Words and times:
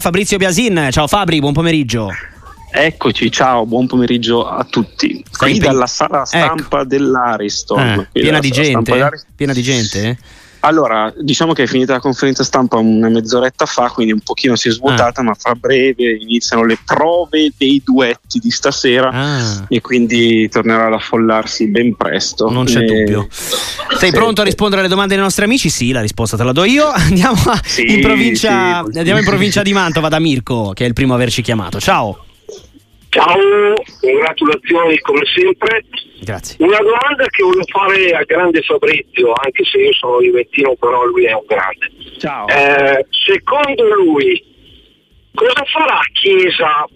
Fabrizio 0.00 0.38
Biasin, 0.38 0.90
ciao 0.92 1.08
Fabri, 1.08 1.40
buon 1.40 1.52
pomeriggio. 1.52 2.08
Eccoci, 2.70 3.32
ciao, 3.32 3.66
buon 3.66 3.88
pomeriggio 3.88 4.46
a 4.46 4.62
tutti. 4.62 5.24
Qui 5.36 5.58
dalla 5.58 5.88
sala 5.88 6.24
stampa 6.24 6.84
dell'Ariston. 6.84 7.80
Eh, 7.80 8.08
piena 8.12 8.38
dalla 8.38 8.38
di 8.38 8.48
sala 8.52 8.64
stampa 8.64 8.78
gente? 8.78 8.92
dell'Ariston. 8.92 9.32
Piena 9.34 9.52
di 9.52 9.62
gente? 9.62 10.18
Allora, 10.68 11.10
diciamo 11.18 11.54
che 11.54 11.62
è 11.62 11.66
finita 11.66 11.94
la 11.94 11.98
conferenza 12.00 12.44
stampa 12.44 12.76
una 12.76 13.08
mezz'oretta 13.08 13.64
fa, 13.64 13.88
quindi 13.88 14.12
un 14.12 14.20
pochino 14.20 14.54
si 14.54 14.68
è 14.68 14.70
Ah. 14.70 14.74
svuotata, 14.74 15.22
ma 15.22 15.32
fra 15.32 15.54
breve 15.54 16.10
iniziano 16.20 16.62
le 16.64 16.78
prove 16.84 17.50
dei 17.56 17.80
duetti 17.82 18.38
di 18.38 18.50
stasera 18.50 19.08
Ah, 19.10 19.64
e 19.66 19.80
quindi 19.80 20.46
tornerà 20.50 20.86
ad 20.88 20.92
affollarsi 20.92 21.68
ben 21.68 21.96
presto. 21.96 22.50
non 22.50 22.66
c'è 22.66 22.80
Eh, 22.80 22.84
dubbio. 22.84 23.28
Sei 23.30 24.10
sì, 24.10 24.14
pronto 24.14 24.42
a 24.42 24.44
rispondere 24.44 24.80
alle 24.82 24.90
domande 24.90 25.14
dei 25.14 25.22
nostri 25.22 25.44
amici? 25.44 25.70
Sì, 25.70 25.90
la 25.90 26.02
risposta 26.02 26.36
te 26.36 26.44
la 26.44 26.52
do 26.52 26.64
io. 26.64 26.86
Andiamo, 26.92 27.36
Sì, 27.64 27.90
in, 27.90 28.00
provincia, 28.02 28.84
sì. 28.90 28.98
andiamo 28.98 29.20
in 29.20 29.24
provincia 29.24 29.62
di 29.62 29.72
Mantova 29.72 30.08
da 30.08 30.18
Mirko, 30.18 30.72
che 30.74 30.84
è 30.84 30.86
il 30.86 30.92
primo 30.92 31.14
a 31.14 31.16
averci 31.16 31.40
chiamato. 31.40 31.80
Ciao. 31.80 32.24
Ciao, 33.18 33.74
congratulazioni 34.00 34.98
come 35.00 35.22
sempre. 35.34 35.84
Grazie. 36.20 36.64
Una 36.64 36.78
domanda 36.78 37.26
che 37.26 37.42
voglio 37.42 37.64
fare 37.66 38.12
al 38.12 38.24
grande 38.26 38.62
Fabrizio, 38.62 39.32
anche 39.32 39.64
se 39.64 39.78
io 39.78 39.92
sono 39.94 40.20
juventino, 40.20 40.76
però 40.76 41.04
lui 41.04 41.24
è 41.24 41.32
un 41.32 41.44
grande. 41.46 41.90
Ciao. 42.18 42.46
Eh, 42.46 43.06
secondo 43.10 43.94
lui, 43.94 44.40
cosa 45.34 45.64
farà 45.64 45.98
Chiesa 46.12 46.86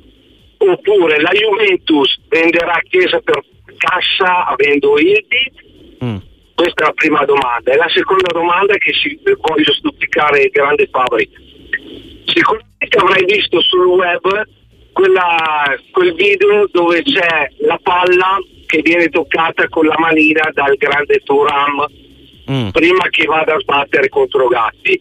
oppure 0.58 1.20
la 1.20 1.32
Juventus 1.32 2.20
venderà 2.28 2.78
Chiesa 2.88 3.18
per 3.18 3.42
cassa 3.76 4.46
avendo 4.46 4.96
Ildi? 4.98 6.04
Mm. 6.04 6.16
Questa 6.54 6.84
è 6.84 6.86
la 6.86 6.92
prima 6.92 7.24
domanda. 7.24 7.72
E 7.72 7.76
la 7.76 7.88
seconda 7.88 8.30
domanda 8.32 8.74
è 8.74 8.78
che 8.78 8.92
si, 8.92 9.18
voglio 9.24 9.72
stuzzicare 9.72 10.42
il 10.42 10.50
grande 10.50 10.88
Fabri. 10.88 11.28
Sicuramente 12.26 12.96
avrai 12.96 13.24
visto 13.24 13.60
sul 13.60 13.86
web 13.86 14.60
quella- 14.92 15.74
quel 15.90 16.14
video 16.14 16.68
dove 16.70 17.02
c'è 17.02 17.50
la 17.58 17.78
palla 17.82 18.38
che 18.66 18.80
viene 18.82 19.08
toccata 19.08 19.68
con 19.68 19.86
la 19.86 19.96
manina 19.98 20.48
dal 20.52 20.76
grande 20.76 21.20
Turam 21.24 21.86
Mm. 22.50 22.68
prima 22.70 23.08
che 23.08 23.24
vada 23.24 23.54
a 23.54 23.58
sbattere 23.60 24.08
contro 24.08 24.48
Gatti. 24.48 25.00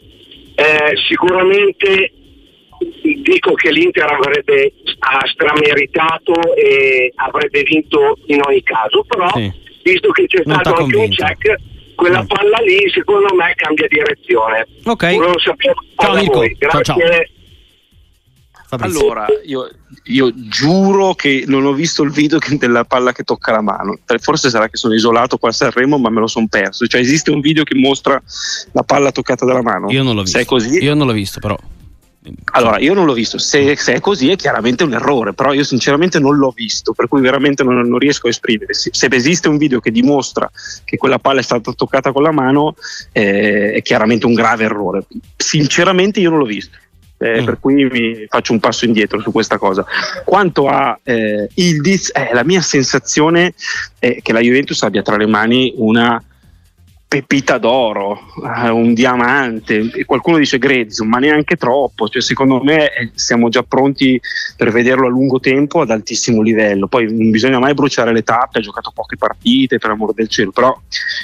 Eh, 0.53 0.93
sicuramente 1.07 2.11
dico 3.01 3.53
che 3.53 3.71
l'Inter 3.71 4.11
avrebbe 4.11 4.73
strameritato 5.25 6.55
e 6.55 7.11
avrebbe 7.15 7.63
vinto 7.63 8.17
in 8.27 8.41
ogni 8.45 8.61
caso, 8.63 9.03
però 9.07 9.27
Sì. 9.33 9.51
visto 9.83 10.11
che 10.11 10.27
c'è 10.27 10.41
Non 10.45 10.59
stato 10.59 10.83
anche 10.83 10.95
un 10.97 11.09
check, 11.09 11.55
quella 11.95 12.21
Mm. 12.21 12.27
palla 12.27 12.57
lì 12.63 12.89
secondo 12.91 13.33
me 13.33 13.53
cambia 13.55 13.87
direzione. 13.87 14.67
Ok. 14.85 15.15
Volevo 15.15 15.39
sapere 15.39 15.73
Ciao, 15.95 16.13
Mirko. 16.15 16.43
Ciao, 16.69 16.81
ciao. 16.81 16.97
Fabrizio. 18.77 19.01
Allora, 19.01 19.25
io, 19.43 19.69
io 20.03 20.31
giuro 20.47 21.13
che 21.13 21.43
non 21.45 21.65
ho 21.65 21.73
visto 21.73 22.03
il 22.03 22.11
video 22.11 22.39
della 22.57 22.85
palla 22.85 23.11
che 23.11 23.23
tocca 23.23 23.51
la 23.51 23.61
mano. 23.61 23.99
Forse 24.19 24.49
sarà 24.49 24.69
che 24.69 24.77
sono 24.77 24.93
isolato 24.93 25.37
qua 25.37 25.49
a 25.49 25.51
Sanremo, 25.51 25.97
ma 25.97 26.09
me 26.09 26.21
lo 26.21 26.27
sono 26.27 26.47
perso. 26.47 26.87
Cioè, 26.87 27.01
esiste 27.01 27.31
un 27.31 27.41
video 27.41 27.65
che 27.65 27.75
mostra 27.75 28.21
la 28.71 28.83
palla 28.83 29.11
toccata 29.11 29.43
dalla 29.43 29.61
mano? 29.61 29.91
io 29.91 30.03
non 30.03 30.15
l'ho 30.15 30.21
visto. 30.21 30.37
Se 30.37 30.43
è 30.43 30.47
così, 30.47 30.77
Io 30.83 30.93
non 30.93 31.05
l'ho 31.05 31.11
visto, 31.13 31.41
però. 31.41 31.57
allora 32.53 32.79
io 32.79 32.93
non 32.93 33.05
l'ho 33.05 33.13
visto. 33.13 33.37
Se, 33.37 33.75
se 33.75 33.93
è 33.95 33.99
così, 33.99 34.29
è 34.29 34.37
chiaramente 34.37 34.85
un 34.85 34.93
errore. 34.93 35.33
Però 35.33 35.51
io, 35.51 35.65
sinceramente, 35.65 36.19
non 36.19 36.37
l'ho 36.37 36.53
visto, 36.55 36.93
per 36.93 37.09
cui 37.09 37.19
veramente 37.19 37.63
non, 37.63 37.77
non 37.81 37.99
riesco 37.99 38.27
a 38.27 38.29
esprimere. 38.29 38.73
Se, 38.73 38.89
se 38.93 39.07
esiste 39.11 39.49
un 39.49 39.57
video 39.57 39.81
che 39.81 39.91
dimostra 39.91 40.49
che 40.85 40.95
quella 40.95 41.19
palla 41.19 41.41
è 41.41 41.43
stata 41.43 41.73
toccata 41.73 42.13
con 42.13 42.23
la 42.23 42.31
mano, 42.31 42.75
eh, 43.11 43.73
è 43.73 43.81
chiaramente 43.81 44.25
un 44.25 44.33
grave 44.33 44.63
errore. 44.63 45.03
Sinceramente, 45.35 46.21
io 46.21 46.29
non 46.29 46.39
l'ho 46.39 46.45
visto. 46.45 46.77
Eh, 47.21 47.41
Mm. 47.41 47.45
Per 47.45 47.59
cui 47.59 47.85
mi 47.85 48.25
faccio 48.27 48.51
un 48.51 48.59
passo 48.59 48.85
indietro 48.85 49.19
su 49.21 49.31
questa 49.31 49.59
cosa. 49.59 49.85
Quanto 50.25 50.67
a 50.67 50.99
eh, 51.03 51.47
Ildiz, 51.53 52.11
eh, 52.15 52.33
la 52.33 52.43
mia 52.43 52.61
sensazione 52.61 53.53
è 53.99 54.21
che 54.23 54.33
la 54.33 54.39
Juventus 54.39 54.81
abbia 54.81 55.03
tra 55.03 55.17
le 55.17 55.27
mani 55.27 55.73
una 55.77 56.21
pepita 57.11 57.57
d'oro, 57.57 58.17
eh, 58.63 58.69
un 58.69 58.93
diamante. 58.93 60.05
Qualcuno 60.05 60.37
dice 60.37 60.57
grezzo, 60.57 61.03
ma 61.03 61.19
neanche 61.19 61.57
troppo. 61.57 62.07
Cioè, 62.07 62.21
secondo 62.21 62.63
me 62.63 62.85
eh, 62.93 63.11
siamo 63.15 63.49
già 63.49 63.63
pronti 63.63 64.19
per 64.55 64.71
vederlo 64.71 65.07
a 65.07 65.09
lungo 65.09 65.41
tempo 65.41 65.81
ad 65.81 65.89
altissimo 65.89 66.41
livello. 66.41 66.87
Poi 66.87 67.13
non 67.13 67.29
bisogna 67.29 67.59
mai 67.59 67.73
bruciare 67.73 68.13
le 68.13 68.23
tappe, 68.23 68.59
ha 68.59 68.61
giocato 68.61 68.93
poche 68.95 69.17
partite, 69.17 69.77
per 69.77 69.89
amor 69.89 70.13
del 70.13 70.29
cielo. 70.29 70.51
Però 70.51 70.79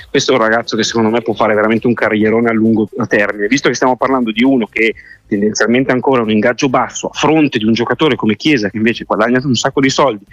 questo 0.09 0.33
è 0.33 0.35
un 0.35 0.41
ragazzo 0.41 0.75
che 0.75 0.83
secondo 0.83 1.09
me 1.09 1.21
può 1.21 1.33
fare 1.33 1.55
veramente 1.55 1.87
un 1.87 1.93
carrierone 1.93 2.49
a 2.49 2.53
lungo 2.53 2.89
termine. 3.07 3.47
Visto 3.47 3.69
che 3.69 3.75
stiamo 3.75 3.95
parlando 3.95 4.31
di 4.31 4.43
uno 4.43 4.67
che 4.69 4.93
tendenzialmente 5.27 5.91
ancora 5.91 6.21
un 6.21 6.31
ingaggio 6.31 6.69
basso 6.69 7.07
a 7.07 7.13
fronte 7.13 7.57
di 7.57 7.65
un 7.65 7.73
giocatore 7.73 8.15
come 8.15 8.35
Chiesa 8.35 8.69
che 8.69 8.77
invece 8.77 9.03
guadagna 9.03 9.39
un 9.43 9.55
sacco 9.55 9.79
di 9.79 9.89
soldi 9.89 10.23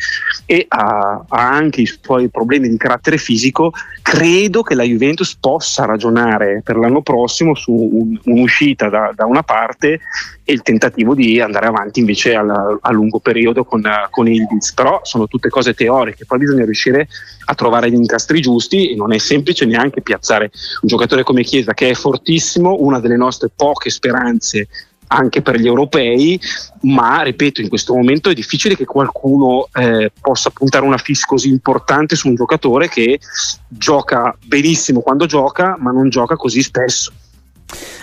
e 0.47 0.65
ha, 0.69 1.25
ha 1.28 1.49
anche 1.49 1.82
i 1.82 1.87
suoi 1.87 2.28
problemi 2.28 2.69
di 2.69 2.77
carattere 2.77 3.19
fisico, 3.19 3.72
credo 4.03 4.62
che 4.62 4.75
la 4.75 4.84
Juventus 4.84 5.37
possa 5.37 5.84
ragionare 5.84 6.62
per 6.65 6.77
l'anno 6.77 7.03
prossimo 7.03 7.55
su 7.55 7.72
un- 7.72 8.19
un'uscita 8.25 8.88
da, 8.88 9.12
da 9.15 9.27
una 9.27 9.43
parte 9.43 10.00
e 10.44 10.53
il 10.53 10.62
tentativo 10.62 11.15
di 11.15 11.41
andare 11.41 11.66
avanti 11.66 12.00
invece 12.00 12.34
al- 12.34 12.78
a 12.81 12.93
lungo 12.93 13.19
periodo 13.19 13.65
con, 13.65 13.82
con 14.10 14.28
Ildiz. 14.28 14.72
Però 14.75 15.00
sono 15.03 15.27
tutte 15.27 15.49
cose 15.49 15.75
teoriche, 15.75 16.27
poi 16.27 16.38
bisogna 16.38 16.65
riuscire 16.65 17.09
a 17.47 17.55
trovare 17.55 17.91
gli 17.91 17.94
incastri 17.94 18.41
giusti 18.41 18.91
e 18.91 18.94
non 18.94 19.12
è 19.12 19.19
semplice 19.19 19.65
neanche 19.65 20.03
piazzare 20.03 20.50
un 20.82 20.88
giocatore 20.88 21.22
come 21.22 21.43
Chiesa 21.43 21.75
che 21.75 21.91
è 21.91 21.94
fortissimo, 21.94 22.77
una 22.81 23.00
delle 23.00 23.16
nostre 23.16 23.50
poche 23.55 23.91
speranze 23.91 24.69
anche 25.06 25.43
per 25.43 25.56
gli 25.59 25.66
europei, 25.66 26.41
ma 26.82 27.22
ripeto, 27.22 27.61
in 27.61 27.69
questo 27.69 27.94
momento 27.94 28.31
è 28.31 28.34
difficile 28.34 28.76
che 28.76 28.84
qualcuno 28.84 29.69
eh, 29.72 30.11
possa 30.21 30.50
puntare 30.50 30.84
una 30.84 30.97
fish 30.97 31.25
così 31.25 31.49
importante 31.49 32.16
su 32.16 32.28
un 32.28 32.34
giocatore 32.34 32.88
che 32.88 33.21
gioca 33.69 34.37
benissimo 34.44 35.00
quando 35.00 35.26
gioca, 35.26 35.76
ma 35.78 35.91
non 35.91 36.09
gioca 36.09 36.37
così 36.37 36.62
spesso. 36.62 37.12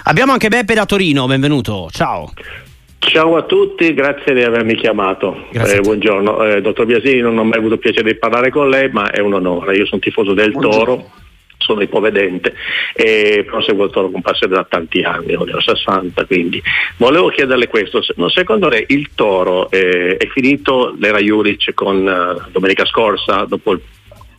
Abbiamo 0.03 0.31
anche 0.33 0.49
Beppe 0.49 0.73
da 0.73 0.85
Torino, 0.85 1.25
benvenuto. 1.27 1.87
Ciao. 1.91 2.31
Ciao 2.99 3.35
a 3.35 3.43
tutti, 3.43 3.93
grazie 3.93 4.33
di 4.33 4.43
avermi 4.43 4.75
chiamato. 4.75 5.45
Eh, 5.51 5.79
buongiorno, 5.81 6.43
Eh, 6.45 6.61
dottor 6.61 6.85
Biasini, 6.85 7.19
non 7.19 7.37
ho 7.37 7.43
mai 7.43 7.57
avuto 7.59 7.77
piacere 7.77 8.11
di 8.13 8.17
parlare 8.17 8.51
con 8.51 8.69
lei, 8.69 8.89
ma 8.91 9.09
è 9.09 9.19
un 9.19 9.33
onore. 9.33 9.75
Io 9.75 9.85
sono 9.85 9.99
tifoso 9.99 10.33
del 10.33 10.51
Buongiorno. 10.51 10.77
Toro, 10.85 11.09
sono 11.57 11.81
ipovedente, 11.81 12.53
e 12.95 13.43
però 13.45 13.61
seguo 13.61 13.85
il 13.85 13.91
Toro 13.91 14.09
con 14.09 14.21
passione 14.21 14.53
da 14.55 14.65
tanti 14.67 15.01
anni, 15.01 15.27
ne 15.27 15.35
ho 15.53 15.61
60, 15.61 16.25
quindi 16.25 16.61
volevo 16.97 17.29
chiederle 17.29 17.67
questo. 17.67 18.01
Secondo 18.29 18.67
lei 18.69 18.85
il 18.89 19.09
Toro 19.15 19.69
eh, 19.71 20.17
è 20.17 20.27
finito 20.27 20.95
l'era 20.99 21.19
Juric 21.19 21.73
con 21.73 22.07
eh, 22.07 22.49
domenica 22.51 22.85
scorsa, 22.85 23.45
dopo 23.45 23.73
il- 23.73 23.81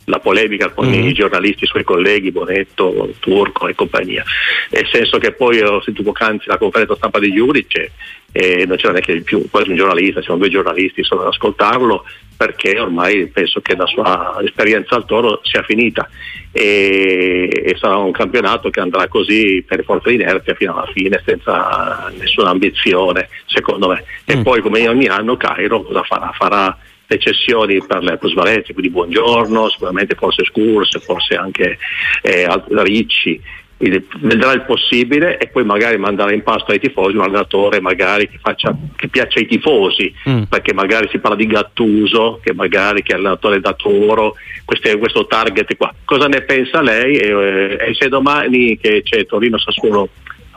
la 0.05 0.19
polemica 0.19 0.69
con 0.69 0.87
Mhm. 0.87 1.07
i 1.07 1.13
giornalisti, 1.13 1.63
i 1.63 1.67
suoi 1.67 1.83
colleghi, 1.83 2.31
Bonetto, 2.31 3.13
Turco 3.19 3.67
e 3.67 3.75
compagnia. 3.75 4.23
Nel 4.71 4.87
senso 4.91 5.17
che 5.17 5.31
poi 5.31 5.61
ho 5.61 5.81
sentito 5.81 6.03
poc'anzi 6.11 6.47
la 6.47 6.57
conferenza 6.57 6.95
stampa 6.95 7.19
di 7.19 7.31
Juric 7.31 7.91
e 8.31 8.65
non 8.65 8.77
c'era 8.77 8.93
neanche 8.93 9.21
più 9.21 9.47
quasi 9.49 9.69
un 9.69 9.75
giornalista, 9.75 10.21
siamo 10.21 10.39
due 10.39 10.49
giornalisti 10.49 11.03
solo 11.03 11.21
ad 11.21 11.27
ascoltarlo 11.27 12.03
perché 12.35 12.77
ormai 12.79 13.27
penso 13.27 13.61
che 13.61 13.75
la 13.75 13.85
sua 13.85 14.41
esperienza 14.43 14.95
al 14.95 15.05
toro 15.05 15.39
sia 15.43 15.61
finita 15.63 16.09
e, 16.51 17.47
e 17.65 17.75
sarà 17.79 17.97
un 17.97 18.11
campionato 18.11 18.69
che 18.69 18.79
andrà 18.79 19.07
così 19.07 19.63
per 19.65 19.83
forza 19.83 20.09
di 20.09 20.15
inerzia 20.15 20.53
fino 20.55 20.73
alla 20.75 20.91
fine 20.91 21.21
senza 21.25 22.11
nessuna 22.17 22.49
ambizione 22.49 23.29
secondo 23.45 23.87
me 23.89 24.03
e 24.25 24.35
Mm. 24.37 24.41
poi 24.41 24.61
come 24.61 24.87
ogni 24.87 25.05
anno 25.07 25.37
Cairo 25.37 25.83
cosa 25.83 26.01
farà? 26.03 26.31
Farà 26.35 26.77
le 27.05 27.19
cessioni 27.19 27.83
per 27.85 28.03
le 28.03 28.17
plusvalenze, 28.17 28.73
quindi 28.73 28.91
buongiorno, 28.91 29.69
sicuramente 29.69 30.15
forse 30.15 30.43
Scurs, 30.45 30.99
forse 31.03 31.35
anche 31.35 31.77
eh, 32.21 32.47
Ricci, 32.67 33.39
quindi 33.75 34.07
vedrà 34.19 34.53
il 34.53 34.61
possibile 34.61 35.37
e 35.37 35.47
poi 35.47 35.65
magari 35.65 35.97
manderà 35.97 36.31
in 36.31 36.41
pasto 36.41 36.71
ai 36.71 36.79
tifosi 36.79 37.17
un 37.17 37.23
allenatore 37.23 37.81
magari 37.81 38.29
che, 38.29 38.37
faccia, 38.41 38.73
che 38.95 39.09
piaccia 39.09 39.39
ai 39.39 39.47
tifosi, 39.47 40.13
Mm. 40.29 40.43
perché 40.43 40.73
magari 40.73 41.09
si 41.09 41.19
parla 41.19 41.35
di 41.35 41.47
Gattuso, 41.47 42.39
che 42.41 42.53
magari 42.53 43.03
che 43.03 43.11
è 43.11 43.15
allenatore 43.15 43.59
da 43.59 43.73
Toro, 43.73 44.35
queste- 44.63 44.97
questo 44.97 45.25
target 45.25 45.75
qua. 45.75 45.93
Cosa 46.05 46.27
ne 46.27 46.41
pensa 46.43 46.81
lei? 46.81 47.17
E, 47.17 47.27
eh, 47.27 47.89
e 47.89 47.93
se 47.93 48.07
domani 48.07 48.77
che 48.77 49.01
c'è 49.03 49.25
Torino 49.25 49.57
Sassuolo 49.57 50.09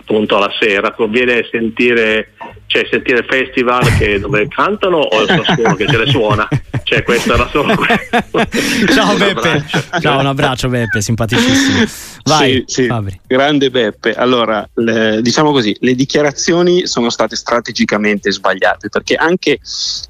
appunto 0.07 0.37
alla 0.37 0.53
sera, 0.61 0.93
conviene 0.93 1.49
sentire, 1.51 2.31
cioè, 2.67 2.87
sentire 2.89 3.25
festival 3.25 3.83
che- 3.99 4.21
dove 4.21 4.47
cantano 4.47 4.99
o 4.99 5.23
il 5.23 5.27
che 5.77 5.87
ce 5.89 5.99
le 5.99 6.07
suona? 6.07 6.49
Cioè, 6.87 7.03
questo 7.03 7.35
era 7.35 7.49
solo 7.49 7.75
Ciao 8.95 9.17
Beppe. 9.17 9.65
Ciao, 10.01 10.21
un 10.21 10.27
abbraccio 10.27 10.69
Beppe, 10.69 11.01
simpaticissimo. 11.01 11.85
Vai, 12.23 12.63
sì, 12.65 12.85
sì. 12.85 13.21
grande 13.27 13.71
Beppe. 13.73 14.15
Allora, 14.15 14.65
le, 14.75 15.21
diciamo 15.21 15.51
così, 15.51 15.77
le 15.81 15.97
dichiarazioni 15.97 16.87
sono 16.87 17.11
state 17.11 17.35
strategicamente 17.35 18.31
sbagliate 18.31 18.89
perché 18.89 19.17
anche 19.17 19.59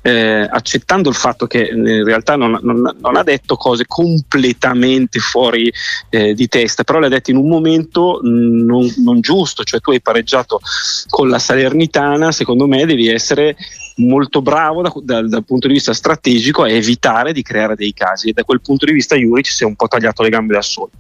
eh, 0.02 0.46
accettando 0.50 1.08
il 1.08 1.14
fatto 1.14 1.46
che 1.46 1.66
in 1.66 2.04
realtà 2.04 2.36
non, 2.36 2.58
non, 2.60 2.94
non, 3.00 3.16
ha 3.16 3.22
detto 3.22 3.56
cose 3.56 3.86
completamente 3.86 5.18
fuori 5.18 5.72
eh, 6.10 6.34
di 6.34 6.46
testa, 6.46 6.84
però 6.84 6.98
le 6.98 7.06
ha 7.06 7.08
dette 7.08 7.30
in 7.30 7.38
un 7.38 7.48
momento 7.48 8.20
non, 8.22 8.86
non 8.98 9.22
giusto, 9.22 9.64
cioè 9.64 9.80
tu 9.80 9.92
hai 9.92 10.02
pareggiato 10.02 10.60
con 11.08 11.30
la 11.30 11.38
Salernitana, 11.38 12.32
secondo 12.32 12.66
me 12.66 12.84
devi 12.84 13.08
essere 13.08 13.56
molto 13.96 14.42
bravo 14.42 14.82
da, 14.82 14.92
da, 15.02 15.26
dal 15.26 15.44
punto 15.44 15.66
di 15.68 15.74
vista 15.74 15.94
strategico 15.94 16.62
a 16.62 16.68
evitare 16.68 17.32
di 17.32 17.42
creare 17.42 17.74
dei 17.74 17.92
casi. 17.92 18.28
E 18.28 18.32
da 18.32 18.44
quel 18.44 18.60
punto 18.60 18.84
di 18.84 18.92
vista 18.92 19.16
Juric 19.16 19.46
si 19.46 19.62
è 19.62 19.66
un 19.66 19.76
po' 19.76 19.88
tagliato 19.88 20.22
le 20.22 20.28
gambe 20.28 20.54
da 20.54 20.62
solo. 20.62 20.90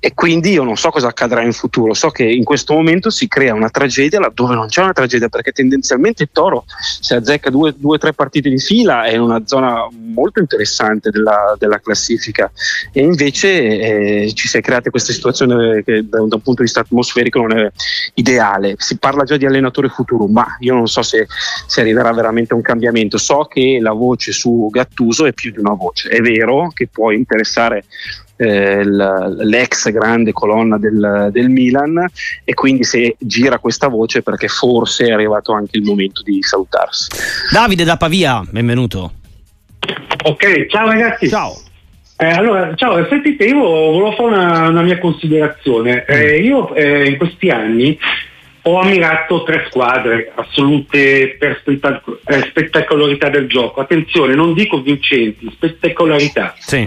E 0.00 0.14
quindi 0.14 0.50
io 0.50 0.64
non 0.64 0.76
so 0.76 0.90
cosa 0.90 1.08
accadrà 1.08 1.42
in 1.42 1.52
futuro. 1.52 1.94
So 1.94 2.10
che 2.10 2.24
in 2.24 2.44
questo 2.44 2.74
momento 2.74 3.10
si 3.10 3.28
crea 3.28 3.54
una 3.54 3.68
tragedia 3.68 4.20
laddove 4.20 4.54
non 4.54 4.68
c'è 4.68 4.82
una 4.82 4.92
tragedia 4.92 5.28
perché 5.28 5.52
tendenzialmente 5.52 6.30
Toro 6.32 6.64
se 7.00 7.16
azzecca 7.16 7.50
due 7.50 7.74
o 7.80 7.98
tre 7.98 8.12
partite 8.12 8.48
di 8.48 8.58
fila 8.58 9.04
è 9.04 9.14
in 9.14 9.20
una 9.20 9.42
zona 9.44 9.88
molto 9.90 10.40
interessante 10.40 11.10
della, 11.10 11.54
della 11.58 11.80
classifica. 11.80 12.50
E 12.92 13.02
invece 13.02 14.24
eh, 14.24 14.32
ci 14.34 14.48
si 14.48 14.56
è 14.56 14.60
creata 14.60 14.90
questa 14.90 15.12
situazione 15.12 15.82
che 15.84 16.08
da, 16.08 16.18
da 16.18 16.22
un 16.22 16.28
punto 16.28 16.54
di 16.56 16.62
vista 16.62 16.80
atmosferico 16.80 17.38
non 17.38 17.56
è 17.56 17.70
ideale. 18.14 18.74
Si 18.78 18.98
parla 18.98 19.24
già 19.24 19.36
di 19.36 19.46
allenatore 19.46 19.88
futuro 19.88 20.26
ma 20.26 20.56
io 20.60 20.74
non 20.74 20.88
so 20.88 21.02
se, 21.02 21.26
se 21.66 21.80
arriverà 21.80 22.12
veramente 22.12 22.31
veramente 22.32 22.54
un 22.54 22.62
cambiamento. 22.62 23.18
So 23.18 23.44
che 23.44 23.78
la 23.80 23.92
voce 23.92 24.32
su 24.32 24.68
Gattuso 24.70 25.26
è 25.26 25.32
più 25.32 25.52
di 25.52 25.58
una 25.58 25.74
voce, 25.74 26.08
è 26.08 26.20
vero 26.20 26.70
che 26.72 26.88
può 26.88 27.10
interessare 27.10 27.84
eh, 28.36 28.82
l'ex 28.84 29.90
grande 29.90 30.32
colonna 30.32 30.78
del, 30.78 31.28
del, 31.30 31.48
Milan 31.48 32.04
e 32.42 32.54
quindi 32.54 32.82
se 32.82 33.14
gira 33.18 33.58
questa 33.58 33.88
voce 33.88 34.22
perché 34.22 34.48
forse 34.48 35.06
è 35.06 35.12
arrivato 35.12 35.52
anche 35.52 35.76
il 35.76 35.84
momento 35.84 36.22
di 36.22 36.42
salutarsi. 36.42 37.10
Davide 37.52 37.84
da 37.84 37.96
Pavia, 37.96 38.42
benvenuto. 38.50 39.12
Ok, 40.24 40.66
ciao 40.66 40.86
ragazzi. 40.86 41.28
Ciao. 41.28 41.60
Eh, 42.16 42.30
allora, 42.30 42.72
ciao, 42.76 43.04
sentite, 43.08 43.44
io 43.44 43.58
volevo 43.58 44.12
fare 44.12 44.28
una, 44.28 44.68
una 44.68 44.82
mia 44.82 44.98
considerazione. 44.98 46.04
Eh, 46.04 46.38
io 46.40 46.72
eh, 46.74 47.08
in 47.08 47.16
questi 47.16 47.48
anni 47.48 47.98
ho 48.62 48.78
ammirato 48.78 49.42
tre 49.42 49.66
squadre, 49.68 50.32
assolute 50.34 51.36
per 51.38 51.58
spettac- 51.60 52.18
eh, 52.26 52.42
spettacolarità 52.48 53.28
del 53.28 53.48
gioco. 53.48 53.80
Attenzione, 53.80 54.34
non 54.34 54.54
dico 54.54 54.80
vincenti, 54.80 55.50
spettacolarità. 55.52 56.54
Sì. 56.58 56.86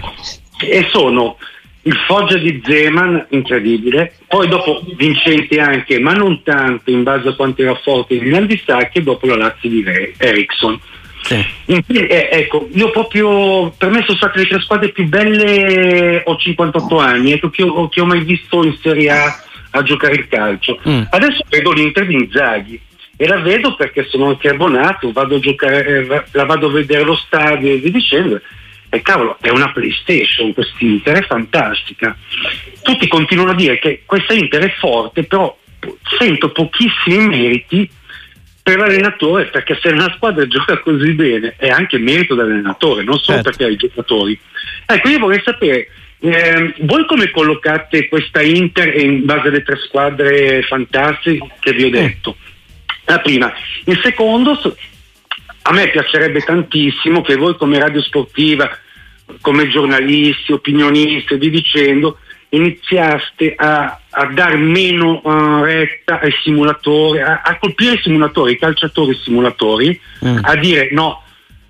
E 0.58 0.88
sono 0.90 1.36
il 1.82 1.96
Foggia 2.06 2.38
di 2.38 2.60
Zeman, 2.64 3.26
incredibile, 3.30 4.14
poi 4.26 4.48
dopo 4.48 4.82
vincenti 4.96 5.58
anche, 5.58 6.00
ma 6.00 6.12
non 6.12 6.42
tanto 6.42 6.90
in 6.90 7.02
base 7.02 7.28
a 7.28 7.34
quanto 7.34 7.62
era 7.62 7.74
forte 7.76 8.14
il 8.14 8.22
Milan 8.22 8.46
di 8.46 8.60
Sacchi, 8.64 8.98
e 8.98 9.02
dopo 9.02 9.26
la 9.26 9.36
Lazio 9.36 9.68
di 9.68 9.84
Ericsson. 10.16 10.80
Sì. 11.22 11.44
Eh, 11.66 12.28
ecco, 12.30 12.68
io 12.72 12.90
proprio 12.90 13.70
per 13.76 13.90
me 13.90 14.02
sono 14.04 14.16
state 14.16 14.38
le 14.38 14.46
tre 14.46 14.60
squadre 14.60 14.90
più 14.90 15.06
belle, 15.06 16.22
ho 16.24 16.36
58 16.36 16.98
anni, 16.98 17.32
ecco, 17.32 17.50
che, 17.50 17.62
ho, 17.62 17.88
che 17.88 18.00
ho 18.00 18.06
mai 18.06 18.20
visto 18.20 18.64
in 18.64 18.76
Serie 18.80 19.10
A 19.10 19.44
a 19.78 19.82
giocare 19.82 20.14
il 20.14 20.28
calcio. 20.28 20.80
Mm. 20.88 21.02
Adesso 21.10 21.44
vedo 21.48 21.72
l'Inter 21.72 22.06
di 22.06 22.14
Inzaghi 22.14 22.80
e 23.16 23.26
la 23.26 23.38
vedo 23.38 23.74
perché 23.76 24.04
sono 24.08 24.28
anche 24.28 24.48
abbonato, 24.48 25.12
vado 25.12 25.36
a 25.36 25.40
giocare, 25.40 26.06
eh, 26.06 26.24
la 26.32 26.44
vado 26.44 26.68
a 26.68 26.72
vedere 26.72 27.02
allo 27.02 27.16
stadio 27.16 27.72
e 27.72 27.76
via 27.78 27.90
dicendo. 27.90 28.40
E 28.88 29.02
cavolo, 29.02 29.36
è 29.40 29.50
una 29.50 29.72
PlayStation 29.72 30.52
quest'Inter, 30.54 31.18
è 31.18 31.26
fantastica. 31.26 32.16
Tutti 32.82 33.08
continuano 33.08 33.50
a 33.50 33.54
dire 33.54 33.78
che 33.78 34.02
questa 34.06 34.32
Inter 34.32 34.64
è 34.64 34.74
forte, 34.78 35.24
però 35.24 35.56
sento 36.18 36.50
pochissimi 36.52 37.26
meriti 37.26 37.90
per 38.62 38.78
l'allenatore, 38.78 39.46
perché 39.46 39.78
se 39.80 39.88
una 39.90 40.12
squadra 40.16 40.46
gioca 40.48 40.78
così 40.80 41.12
bene 41.12 41.54
è 41.56 41.68
anche 41.68 41.98
merito 41.98 42.34
dell'allenatore, 42.34 43.04
non 43.04 43.18
solo 43.18 43.36
certo. 43.36 43.50
perché 43.50 43.64
ha 43.64 43.68
i 43.68 43.76
giocatori. 43.76 44.38
Ecco, 44.86 45.08
io 45.08 45.18
vorrei 45.18 45.40
sapere 45.44 45.88
eh, 46.18 46.74
voi 46.80 47.06
come 47.06 47.30
collocate 47.30 48.08
questa 48.08 48.40
Inter 48.40 48.96
in 48.96 49.24
base 49.24 49.48
alle 49.48 49.62
tre 49.62 49.76
squadre 49.76 50.62
fantastiche 50.62 51.46
che 51.60 51.72
vi 51.72 51.84
ho 51.84 51.90
detto? 51.90 52.36
La 53.04 53.20
prima. 53.20 53.52
Il 53.84 54.00
secondo, 54.02 54.58
a 55.62 55.72
me 55.72 55.90
piacerebbe 55.90 56.40
tantissimo 56.40 57.22
che 57.22 57.36
voi 57.36 57.56
come 57.56 57.78
radio 57.78 58.02
sportiva, 58.02 58.68
come 59.40 59.68
giornalisti, 59.68 60.52
opinionisti 60.52 61.34
e 61.34 61.38
vi 61.38 61.50
dicendo, 61.50 62.18
iniziaste 62.48 63.54
a, 63.56 64.00
a 64.08 64.26
dar 64.26 64.56
meno 64.56 65.20
uh, 65.22 65.62
retta 65.62 66.20
ai 66.20 66.32
simulatori, 66.42 67.20
a, 67.20 67.42
a, 67.44 67.58
colpire 67.58 67.94
i 67.94 68.00
simulatori, 68.00 68.52
i 68.52 68.58
calciatori 68.58 69.14
simulatori, 69.14 70.00
mm. 70.24 70.38
a 70.42 70.56
dire 70.56 70.88
no, 70.92 71.22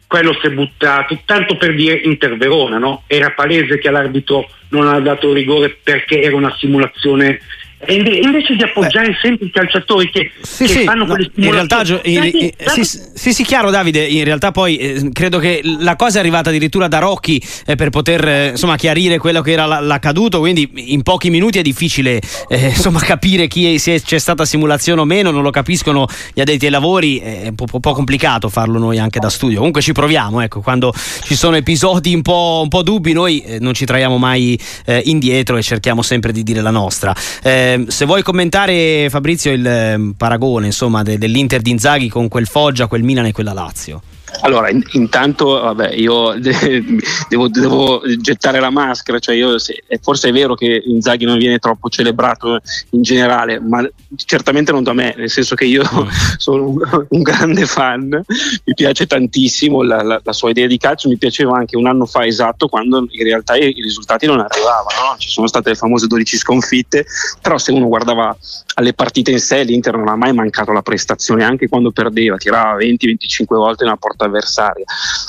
quello 0.07 0.33
si 0.41 0.47
è 0.47 0.51
buttato, 0.51 1.19
tanto 1.25 1.57
per 1.57 1.75
dire 1.75 1.95
Inter 1.95 2.37
Verona, 2.37 2.79
no? 2.79 3.03
era 3.07 3.31
palese 3.31 3.79
che 3.79 3.91
l'arbitro 3.91 4.49
non 4.69 4.87
ha 4.87 5.01
dato 5.01 5.33
rigore 5.33 5.77
perché 5.83 6.23
era 6.23 6.37
una 6.37 6.55
simulazione 6.57 7.41
invece 7.89 8.55
di 8.55 8.63
appoggiare 8.63 9.09
Beh. 9.09 9.19
sempre 9.21 9.47
i 9.47 9.51
calciatori 9.51 10.11
che, 10.11 10.31
sì, 10.41 10.65
che 10.65 10.73
sì, 10.73 10.85
fanno 10.85 11.05
no, 11.05 11.13
quelle 11.13 11.31
in 11.35 11.51
realtà 11.51 11.83
in, 12.05 12.31
in, 12.33 12.51
sì, 12.57 12.85
sì, 13.15 13.33
sì, 13.33 13.45
chiaro 13.45 13.71
Davide 13.71 14.05
in 14.05 14.25
realtà 14.25 14.51
poi 14.51 14.77
eh, 14.77 15.11
credo 15.13 15.39
che 15.39 15.61
la 15.63 15.95
cosa 15.95 16.17
è 16.17 16.21
arrivata 16.21 16.49
addirittura 16.49 16.89
da 16.89 16.99
Rocchi 16.99 17.43
eh, 17.67 17.75
per 17.75 17.91
poter 17.91 18.27
eh, 18.27 18.49
insomma 18.49 18.77
chiarire 18.77 19.19
quello 19.19 19.43
che 19.43 19.53
era 19.53 19.81
l'accaduto 19.81 20.39
quindi 20.39 20.69
in 20.93 21.03
pochi 21.03 21.29
minuti 21.29 21.59
è 21.59 21.63
difficile 21.63 22.21
eh, 22.49 22.69
insomma 22.75 23.01
capire 23.01 23.47
chi 23.47 23.79
se 23.79 24.01
c'è 24.03 24.19
stata 24.19 24.45
simulazione 24.45 25.03
o 25.03 25.05
meno 25.05 25.31
non 25.31 25.43
lo 25.43 25.51
capiscono 25.51 26.07
gli 26.33 26.41
addetti 26.41 26.65
ai 26.65 26.71
lavori 26.71 27.19
è 27.19 27.49
un 27.49 27.55
po', 27.55 27.67
po 27.67 27.93
complicato 27.93 28.49
farlo 28.49 28.79
noi 28.79 28.99
anche 28.99 29.19
da 29.19 29.29
studio. 29.29 29.59
Comunque 29.59 29.83
ci 29.83 29.93
proviamo 29.93 30.41
ecco 30.41 30.61
quando 30.61 30.93
ci 31.25 31.35
sono 31.35 31.57
episodi 31.57 32.15
un 32.15 32.23
po', 32.23 32.61
un 32.63 32.69
po 32.69 32.83
dubbi 32.83 33.13
noi 33.13 33.41
eh, 33.41 33.59
non 33.59 33.75
ci 33.75 33.85
traiamo 33.85 34.17
mai 34.19 34.59
eh, 34.87 35.03
indietro 35.05 35.57
e 35.57 35.63
cerchiamo 35.63 36.03
sempre 36.03 36.33
di 36.33 36.43
dire 36.43 36.61
la 36.61 36.71
nostra. 36.71 37.15
Eh, 37.43 37.66
Ehm, 37.67 37.87
se 37.89 38.05
vuoi 38.05 38.23
commentare 38.23 39.09
Fabrizio 39.11 39.53
il 39.53 39.67
eh, 39.67 40.13
paragone 40.17 40.67
insomma, 40.67 41.03
de- 41.03 41.19
dell'Inter 41.19 41.61
di 41.61 41.71
Inzaghi 41.71 42.09
con 42.09 42.29
quel 42.29 42.47
Foggia, 42.47 42.87
quel 42.87 43.03
Milan 43.03 43.27
e 43.27 43.33
quella 43.33 43.53
Lazio. 43.53 44.01
Allora, 44.43 44.71
in, 44.71 44.83
intanto 44.93 45.47
vabbè, 45.61 45.93
io 45.95 46.33
de- 46.39 46.85
devo, 47.29 47.49
devo, 47.49 48.03
gettare 48.19 48.61
la 48.61 48.71
maschera, 48.71 49.19
cioè 49.19 49.35
io, 49.35 49.59
se, 49.59 49.83
forse 50.01 50.29
è 50.29 50.33
vero 50.33 50.55
che 50.55 50.83
Inzaghi 50.85 51.25
non 51.25 51.39
viene 51.39 51.59
troppo 51.59 51.89
celebrato 51.89 52.61
in 52.91 53.03
generale, 53.03 53.61
ma 53.61 53.87
certamente 54.17 54.73
non 54.73 54.83
da 54.83 54.93
me, 54.93 55.15
nel 55.17 55.31
senso 55.31 55.55
che 55.55 55.65
io 55.65 55.83
mm. 55.83 56.09
sono 56.37 56.69
un, 56.69 57.07
un, 57.09 57.23
grande 57.23 57.67
fan, 57.67 58.09
mi 58.09 58.75
piace 58.75 59.07
tantissimo 59.07 59.83
la, 59.83 60.03
la, 60.03 60.21
la, 60.23 60.33
sua 60.33 60.51
idea 60.51 60.67
di 60.67 60.79
calcio, 60.79 61.09
mi 61.09 61.17
piaceva 61.17 61.57
anche 61.57 61.77
un 61.77 61.87
anno 61.87 62.07
fa 62.07 62.25
esatto 62.25 62.69
quando 62.69 63.07
in 63.11 63.25
realtà 63.25 63.57
i, 63.57 63.77
i 63.77 63.83
risultati 63.83 64.27
non 64.27 64.41
arrivavano, 64.41 65.11
no? 65.11 65.17
ci 65.19 65.29
sono 65.29 65.47
state 65.47 65.71
le 65.71 65.75
famose 65.75 66.07
12 66.07 66.37
sconfitte, 66.37 67.07
però 67.41 67.59
se 67.59 67.73
uno 67.73 67.89
guardava 67.89 68.37
alle 68.75 68.93
partite 68.93 69.31
in 69.31 69.41
sé 69.41 69.63
l'Inter 69.63 69.97
non 69.97 70.09
ha 70.09 70.17
mai 70.17 70.33
mancato 70.33 70.73
la 70.73 70.83
prestazione, 70.83 71.45
anche 71.45 71.69
quando 71.69 71.91
perdeva, 71.91 72.37
tirava 72.37 72.77
20-25 72.79 73.45
volte 73.49 73.85
nella 73.85 73.97
porta 73.97 74.26
avversaria. 74.27 74.85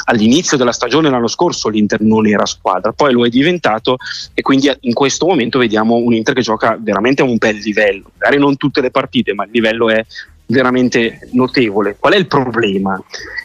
All'inizio 0.05 0.57
della 0.57 0.71
stagione 0.71 1.09
l'anno 1.09 1.27
scorso 1.27 1.69
l'Inter 1.69 2.01
non 2.01 2.27
era 2.27 2.45
squadra, 2.45 2.91
poi 2.91 3.13
lo 3.13 3.25
è 3.25 3.29
diventato 3.29 3.97
e 4.33 4.41
quindi 4.41 4.71
in 4.81 4.93
questo 4.93 5.25
momento 5.25 5.59
vediamo 5.59 5.95
un 5.95 6.13
Inter 6.13 6.33
che 6.33 6.41
gioca 6.41 6.77
veramente 6.79 7.21
a 7.21 7.25
un 7.25 7.37
bel 7.37 7.57
livello, 7.57 8.11
magari 8.17 8.37
non 8.39 8.57
tutte 8.57 8.81
le 8.81 8.91
partite, 8.91 9.33
ma 9.33 9.45
il 9.45 9.51
livello 9.51 9.89
è 9.89 10.05
veramente 10.47 11.19
notevole. 11.31 11.97
Qual 11.99 12.13
è 12.13 12.17
il 12.17 12.27
problema? 12.27 13.01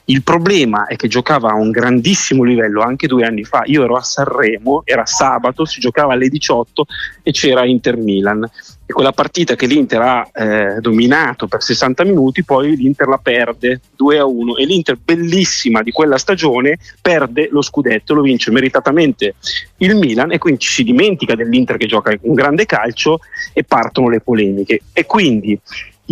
Il 0.07 0.23
problema 0.23 0.87
è 0.87 0.97
che 0.97 1.09
giocava 1.09 1.51
a 1.51 1.55
un 1.55 1.71
grandissimo 1.71 2.43
livello 2.43 2.83
anche 2.83 3.07
due 3.07 3.25
anni 3.25 3.45
fa. 3.45 3.63
Io 3.67 3.85
ero 3.85 3.97
a 3.97 4.03
Sanremo, 4.03 4.83
era 4.85 5.07
sabato, 5.07 5.65
si 5.65 5.81
giocava 5.81 6.13
alle 6.13 6.29
18 6.29 6.87
e 7.23 7.31
c'era 7.31 7.65
Inter 7.65 7.97
Milan 7.97 8.49
e 8.85 8.93
quella 8.93 9.13
partita 9.13 9.55
che 9.55 9.67
l'Inter 9.67 10.01
ha 10.01 10.31
eh, 10.33 10.81
dominato 10.81 11.47
per 11.47 11.63
60 11.63 12.05
minuti, 12.05 12.45
poi 12.45 12.77
l'Inter 12.77 13.07
la 13.07 13.19
perde 13.19 13.81
2 13.95 14.19
a 14.19 14.27
1 14.27 14.57
e 14.57 14.65
l'Inter 14.65 14.99
bellissima 15.03 15.83
di 15.83 15.93
quella 15.93 16.19
stagione 16.19 16.79
perde 17.01 17.49
lo 17.51 17.63
scudetto, 17.63 18.15
lo 18.15 18.23
vince 18.23 18.51
meritatamente 18.51 19.37
il 19.79 19.97
Milan 19.97 20.33
e 20.33 20.39
quindi 20.39 20.65
si 20.65 20.83
dimentica 20.83 21.35
dell'Inter 21.35 21.77
che 21.77 21.87
gioca 21.87 22.13
un 22.23 22.35
grande 22.35 22.67
calcio 22.67 23.21
e 23.53 23.63
partono 23.63 24.09
le 24.09 24.21
polemiche. 24.21 24.81
E 24.93 25.07
quindi 25.07 25.59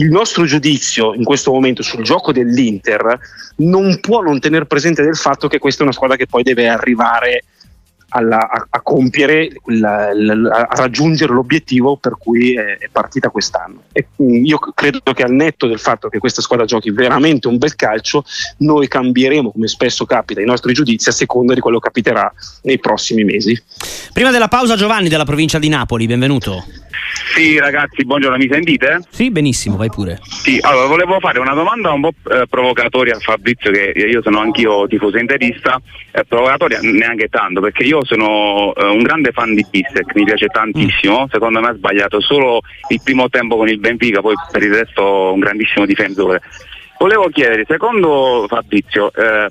il 0.00 0.10
nostro 0.10 0.44
giudizio 0.44 1.12
in 1.12 1.24
questo 1.24 1.52
momento 1.52 1.82
sul 1.82 2.02
gioco 2.02 2.32
dell'Inter 2.32 3.18
non 3.56 4.00
può 4.00 4.22
non 4.22 4.40
tenere 4.40 4.64
presente 4.64 5.02
del 5.02 5.16
fatto 5.16 5.46
che 5.46 5.58
questa 5.58 5.80
è 5.80 5.84
una 5.84 5.92
squadra 5.92 6.16
che 6.16 6.26
poi 6.26 6.42
deve 6.42 6.68
arrivare 6.68 7.44
alla, 8.10 8.48
a, 8.48 8.66
a, 8.70 8.80
compiere, 8.80 9.50
la, 9.66 10.10
la, 10.12 10.66
a 10.68 10.76
raggiungere 10.76 11.32
l'obiettivo 11.32 11.96
per 11.96 12.16
cui 12.18 12.54
è, 12.54 12.78
è 12.78 12.88
partita 12.90 13.30
quest'anno. 13.30 13.84
E 13.92 14.06
io 14.18 14.58
credo 14.58 15.00
che 15.12 15.22
al 15.22 15.32
netto 15.32 15.66
del 15.66 15.78
fatto 15.78 16.08
che 16.08 16.18
questa 16.18 16.42
squadra 16.42 16.66
giochi 16.66 16.90
veramente 16.90 17.48
un 17.48 17.58
bel 17.58 17.74
calcio, 17.74 18.24
noi 18.58 18.88
cambieremo, 18.88 19.50
come 19.50 19.68
spesso 19.68 20.04
capita, 20.04 20.40
i 20.40 20.46
nostri 20.46 20.72
giudizi 20.72 21.08
a 21.08 21.12
seconda 21.12 21.54
di 21.54 21.60
quello 21.60 21.78
che 21.78 21.86
capiterà 21.86 22.32
nei 22.62 22.78
prossimi 22.78 23.24
mesi. 23.24 23.60
Prima 24.12 24.30
della 24.30 24.48
pausa 24.48 24.76
Giovanni 24.76 25.08
della 25.08 25.24
provincia 25.24 25.58
di 25.58 25.68
Napoli, 25.68 26.06
benvenuto. 26.06 26.64
Sì, 27.34 27.58
ragazzi, 27.58 28.04
buongiorno, 28.04 28.36
mi 28.36 28.48
sentite? 28.50 29.00
Sì, 29.10 29.30
benissimo, 29.30 29.76
vai 29.76 29.88
pure. 29.88 30.18
Sì, 30.22 30.58
allora 30.60 30.86
volevo 30.86 31.20
fare 31.20 31.38
una 31.38 31.54
domanda 31.54 31.92
un 31.92 32.00
po' 32.00 32.12
eh, 32.30 32.46
provocatoria 32.48 33.16
a 33.16 33.18
Fabrizio, 33.18 33.70
che 33.70 33.92
io 33.96 34.20
sono 34.22 34.40
anch'io 34.40 34.86
tifoso 34.86 35.18
interista, 35.18 35.80
eh, 36.10 36.24
provocatoria 36.24 36.80
neanche 36.82 37.28
tanto, 37.28 37.60
perché 37.60 37.84
io 37.84 37.99
sono 38.04 38.74
eh, 38.74 38.84
un 38.84 39.02
grande 39.02 39.32
fan 39.32 39.54
di 39.54 39.64
Bissek, 39.68 40.14
mi 40.14 40.24
piace 40.24 40.46
tantissimo, 40.46 41.22
mm. 41.22 41.30
secondo 41.30 41.60
me 41.60 41.68
ha 41.68 41.74
sbagliato 41.74 42.20
solo 42.20 42.60
il 42.88 43.00
primo 43.02 43.28
tempo 43.28 43.56
con 43.56 43.68
il 43.68 43.78
Benfica, 43.78 44.20
poi 44.20 44.34
per 44.50 44.62
il 44.62 44.74
resto 44.74 45.32
un 45.32 45.40
grandissimo 45.40 45.86
difensore. 45.86 46.40
Volevo 46.98 47.28
chiedere, 47.28 47.64
secondo 47.66 48.44
Fabrizio, 48.48 49.10
eh, 49.12 49.48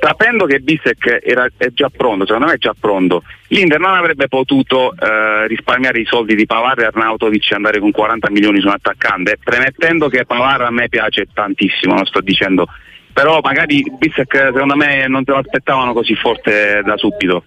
sapendo 0.00 0.46
che 0.46 0.60
Bissek 0.60 1.20
era, 1.22 1.46
è 1.56 1.68
già 1.72 1.90
pronto, 1.94 2.24
secondo 2.24 2.46
me 2.46 2.54
è 2.54 2.58
già 2.58 2.74
pronto, 2.78 3.22
l'Inter 3.48 3.78
non 3.78 3.94
avrebbe 3.94 4.28
potuto 4.28 4.92
eh, 4.92 5.46
risparmiare 5.46 6.00
i 6.00 6.06
soldi 6.06 6.34
di 6.34 6.46
Pavar 6.46 6.80
e 6.80 6.86
Arnautovic 6.86 7.50
e 7.50 7.54
andare 7.54 7.78
con 7.78 7.90
40 7.90 8.30
milioni 8.30 8.60
su 8.60 8.66
un 8.66 8.72
attaccante, 8.72 9.38
premettendo 9.42 10.08
che 10.08 10.24
Pavar 10.24 10.62
a 10.62 10.70
me 10.70 10.88
piace 10.88 11.26
tantissimo, 11.32 11.94
non 11.94 12.06
sto 12.06 12.20
dicendo, 12.20 12.66
però 13.12 13.40
magari 13.42 13.84
Bissek 13.98 14.50
secondo 14.52 14.74
me 14.74 15.06
non 15.06 15.22
se 15.24 15.32
lo 15.32 15.38
aspettavano 15.38 15.92
così 15.92 16.14
forte 16.14 16.80
da 16.84 16.96
subito. 16.96 17.44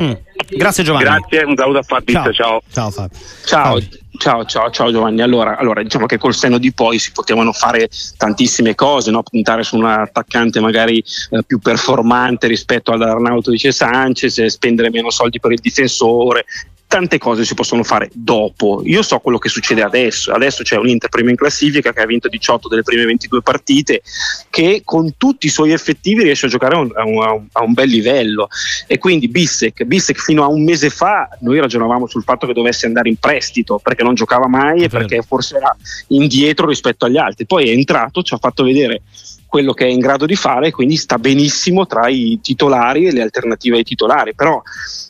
Mm. 0.00 0.12
Grazie 0.48 0.84
Giovanni. 0.84 1.04
Grazie, 1.04 1.44
un 1.44 1.56
saluto 1.56 1.78
a 1.78 1.82
Fabrizio, 1.82 2.32
ciao. 2.32 2.62
Ciao, 2.70 2.90
ciao 2.90 3.08
Ciao. 3.44 3.80
Ciao, 4.18 4.44
ciao, 4.44 4.70
ciao 4.70 4.90
Giovanni. 4.90 5.20
Allora, 5.20 5.56
allora, 5.56 5.82
diciamo 5.82 6.06
che 6.06 6.18
col 6.18 6.34
senno 6.34 6.58
di 6.58 6.72
poi 6.72 6.98
si 6.98 7.12
potevano 7.12 7.52
fare 7.52 7.88
tantissime 8.16 8.74
cose, 8.74 9.10
no? 9.10 9.22
puntare 9.22 9.62
su 9.62 9.76
un 9.76 9.84
attaccante 9.84 10.60
magari 10.60 11.04
eh, 11.30 11.44
più 11.44 11.58
performante 11.58 12.46
rispetto 12.46 12.92
all'Arnautovic 12.92 13.64
e 13.64 13.72
Sanchez, 13.72 14.44
spendere 14.46 14.90
meno 14.90 15.10
soldi 15.10 15.38
per 15.38 15.52
il 15.52 15.60
difensore, 15.60 16.46
tante 16.86 17.18
cose 17.18 17.44
si 17.44 17.54
possono 17.54 17.82
fare 17.82 18.10
dopo. 18.12 18.82
Io 18.84 19.02
so 19.02 19.18
quello 19.18 19.38
che 19.38 19.48
succede 19.48 19.82
adesso. 19.82 20.32
Adesso 20.32 20.62
c'è 20.62 20.76
un 20.76 20.88
Inter 20.88 21.08
primo 21.08 21.30
in 21.30 21.36
classifica 21.36 21.92
che 21.92 22.00
ha 22.00 22.06
vinto 22.06 22.28
18 22.28 22.68
delle 22.68 22.82
prime 22.82 23.04
22 23.04 23.42
partite, 23.42 24.02
che 24.50 24.82
con 24.84 25.14
tutti 25.16 25.46
i 25.46 25.50
suoi 25.50 25.72
effettivi 25.72 26.22
riesce 26.22 26.46
a 26.46 26.48
giocare 26.48 26.76
a 26.76 26.78
un, 26.78 26.90
a 26.94 27.04
un, 27.04 27.46
a 27.52 27.62
un 27.62 27.72
bel 27.72 27.88
livello. 27.88 28.48
E 28.86 28.98
quindi 28.98 29.28
Bissek, 29.28 29.84
Bissek 29.84 30.20
fino 30.20 30.44
a 30.44 30.48
un 30.48 30.62
mese 30.62 30.90
fa 30.90 31.28
noi 31.40 31.60
ragionavamo 31.60 32.06
sul 32.06 32.22
fatto 32.22 32.46
che 32.46 32.52
dovesse 32.52 32.86
andare 32.86 33.08
in 33.08 33.16
prestito 33.16 33.78
perché 33.82 34.02
non 34.02 34.14
giocava 34.14 34.48
mai 34.48 34.84
e 34.84 34.88
perché 34.88 35.22
forse 35.22 35.56
era 35.56 35.74
indietro 36.08 36.66
rispetto 36.66 37.04
agli 37.04 37.18
altri. 37.18 37.46
Poi 37.46 37.68
è 37.68 37.72
entrato, 37.72 38.22
ci 38.22 38.34
ha 38.34 38.38
fatto 38.38 38.64
vedere 38.64 39.02
quello 39.46 39.72
che 39.72 39.86
è 39.86 39.88
in 39.88 40.00
grado 40.00 40.26
di 40.26 40.36
fare, 40.36 40.70
quindi 40.70 40.96
sta 40.96 41.18
benissimo 41.18 41.86
tra 41.86 42.08
i 42.08 42.38
titolari 42.42 43.06
e 43.06 43.12
le 43.12 43.22
alternative 43.22 43.76
ai 43.76 43.84
titolari. 43.84 44.34
Però 44.34 44.60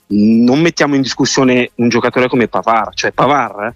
non 0.09 0.61
mettiamo 0.61 0.95
in 0.95 1.03
discussione 1.03 1.71
un 1.77 1.89
giocatore 1.89 2.29
come 2.29 2.49
Pavar, 2.49 2.95
cioè 2.95 3.13
Pavar 3.13 3.75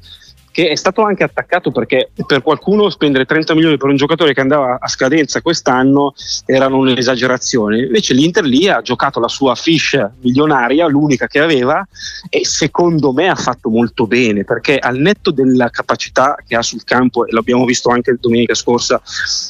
che 0.61 0.69
è 0.69 0.75
stato 0.75 1.03
anche 1.03 1.25
attaccato 1.25 1.71
perché 1.71 2.11
per 2.27 2.43
qualcuno 2.43 2.91
spendere 2.91 3.25
30 3.25 3.55
milioni 3.55 3.79
per 3.79 3.89
un 3.89 3.97
giocatore 3.97 4.35
che 4.35 4.43
andava 4.43 4.77
a 4.79 4.89
scadenza 4.89 5.41
quest'anno 5.41 6.13
era 6.45 6.67
un'esagerazione. 6.67 7.85
Invece 7.85 8.13
l'Inter 8.13 8.45
lì 8.45 8.69
ha 8.69 8.83
giocato 8.83 9.21
la 9.21 9.29
sua 9.29 9.55
fish 9.55 9.99
milionaria, 10.21 10.87
l'unica 10.87 11.27
che 11.29 11.41
aveva, 11.41 11.83
e 12.29 12.45
secondo 12.45 13.13
me 13.13 13.29
ha 13.29 13.35
fatto 13.35 13.71
molto 13.71 14.07
bene 14.07 14.45
perché 14.45 14.79
al 14.79 14.99
netto 14.99 15.31
della 15.31 15.71
capacità 15.71 16.37
che 16.47 16.57
ha 16.57 16.63
sul 16.63 16.85
campo, 16.85 17.27
e 17.27 17.33
l'abbiamo 17.33 17.65
visto 17.65 17.89
anche 17.89 18.19
domenica 18.21 18.53
scorsa 18.53 19.01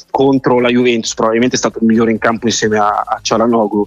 contro 0.09 0.61
la 0.61 0.69
Juventus, 0.69 1.13
probabilmente 1.13 1.55
è 1.55 1.59
stato 1.59 1.79
il 1.79 1.85
migliore 1.87 2.11
in 2.11 2.19
campo 2.19 2.45
insieme 2.45 2.77
a, 2.77 3.03
a 3.05 3.19
Cialanoglu 3.21 3.85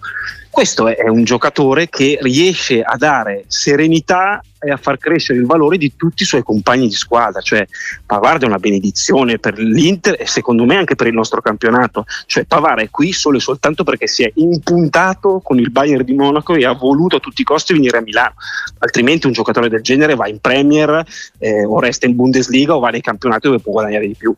questo 0.54 0.86
è, 0.86 1.08
un 1.08 1.24
giocatore 1.24 1.88
che 1.88 2.16
riesce 2.22 2.80
a 2.80 2.96
dare 2.96 3.44
serenità 3.48 4.40
e 4.60 4.70
a 4.70 4.76
far 4.76 4.98
crescere 4.98 5.40
il 5.40 5.46
valore 5.46 5.76
di 5.76 5.94
tutti 5.96 6.22
i 6.22 6.26
suoi 6.26 6.44
compagni 6.44 6.86
di 6.86 6.94
squadra. 6.94 7.40
Cioè, 7.40 7.66
Pavard 8.06 8.44
è 8.44 8.46
una 8.46 8.58
benedizione 8.58 9.40
per 9.40 9.58
l'Inter 9.58 10.14
e 10.16 10.28
secondo 10.28 10.64
me 10.64 10.76
anche 10.76 10.94
per 10.94 11.08
il 11.08 11.12
nostro 11.12 11.42
campionato. 11.42 12.06
Cioè, 12.26 12.44
Pavard 12.44 12.82
è 12.82 12.88
qui 12.88 13.12
solo 13.12 13.38
e 13.38 13.40
soltanto 13.40 13.82
perché 13.82 14.06
si 14.06 14.22
è 14.22 14.30
impuntato 14.36 15.40
con 15.42 15.58
il 15.58 15.72
Bayern 15.72 16.04
di 16.04 16.14
Monaco 16.14 16.54
e 16.54 16.64
ha 16.64 16.72
voluto 16.72 17.16
a 17.16 17.20
tutti 17.20 17.40
i 17.40 17.44
costi 17.44 17.72
venire 17.72 17.98
a 17.98 18.00
Milano. 18.00 18.34
Altrimenti 18.78 19.26
un 19.26 19.32
giocatore 19.32 19.68
del 19.68 19.82
genere 19.82 20.14
va 20.14 20.28
in 20.28 20.38
Premier 20.38 21.04
eh, 21.38 21.64
o 21.64 21.80
resta 21.80 22.06
in 22.06 22.14
Bundesliga 22.14 22.76
o 22.76 22.78
va 22.78 22.90
nei 22.90 23.00
campionati 23.02 23.48
dove 23.48 23.58
può 23.58 23.72
guadagnare 23.72 24.06
di 24.06 24.14
più. 24.14 24.32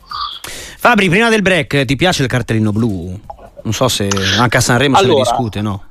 Fabri, 0.79 1.11
prima 1.11 1.29
del 1.29 1.43
break, 1.43 1.85
ti 1.85 1.95
piace 1.95 2.23
il 2.23 2.29
cartellino 2.29 2.73
blu? 2.73 3.21
Non 3.63 3.75
so 3.75 3.89
se 3.89 4.09
anche 4.39 4.57
a 4.57 4.61
Sanremo 4.61 4.97
allora, 4.97 5.25
se 5.25 5.31
ne 5.31 5.37
discute, 5.37 5.61
no? 5.61 5.83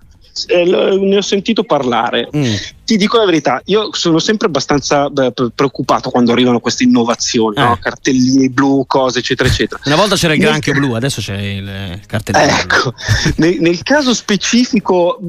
Eh, 0.48 0.66
ne 0.66 1.16
ho 1.16 1.22
sentito 1.22 1.64
parlare. 1.64 2.28
Mm 2.32 2.56
ti 2.86 2.98
dico 2.98 3.18
la 3.18 3.26
verità, 3.26 3.62
io 3.66 3.90
sono 3.94 4.20
sempre 4.20 4.48
abbastanza 4.48 5.10
beh, 5.10 5.34
preoccupato 5.54 6.12
quando 6.12 6.32
arrivano 6.32 6.60
queste 6.60 6.84
innovazioni, 6.84 7.58
eh. 7.58 7.62
no? 7.62 7.78
cartellini 7.82 8.50
blu, 8.50 8.86
cose 8.86 9.20
eccetera 9.20 9.50
eccetera. 9.50 9.82
Una 9.86 9.96
volta 9.96 10.16
c'era 10.16 10.34
il 10.34 10.40
granchio 10.40 10.72
nel... 10.72 10.82
blu, 10.82 10.94
adesso 10.94 11.20
c'è 11.20 11.36
il 11.36 12.00
cartellino 12.06 12.58
ecco. 12.58 12.92
blu. 12.92 13.34
Nel, 13.38 13.58
nel, 13.60 13.82
caso 13.82 14.14
specifico 14.14 15.20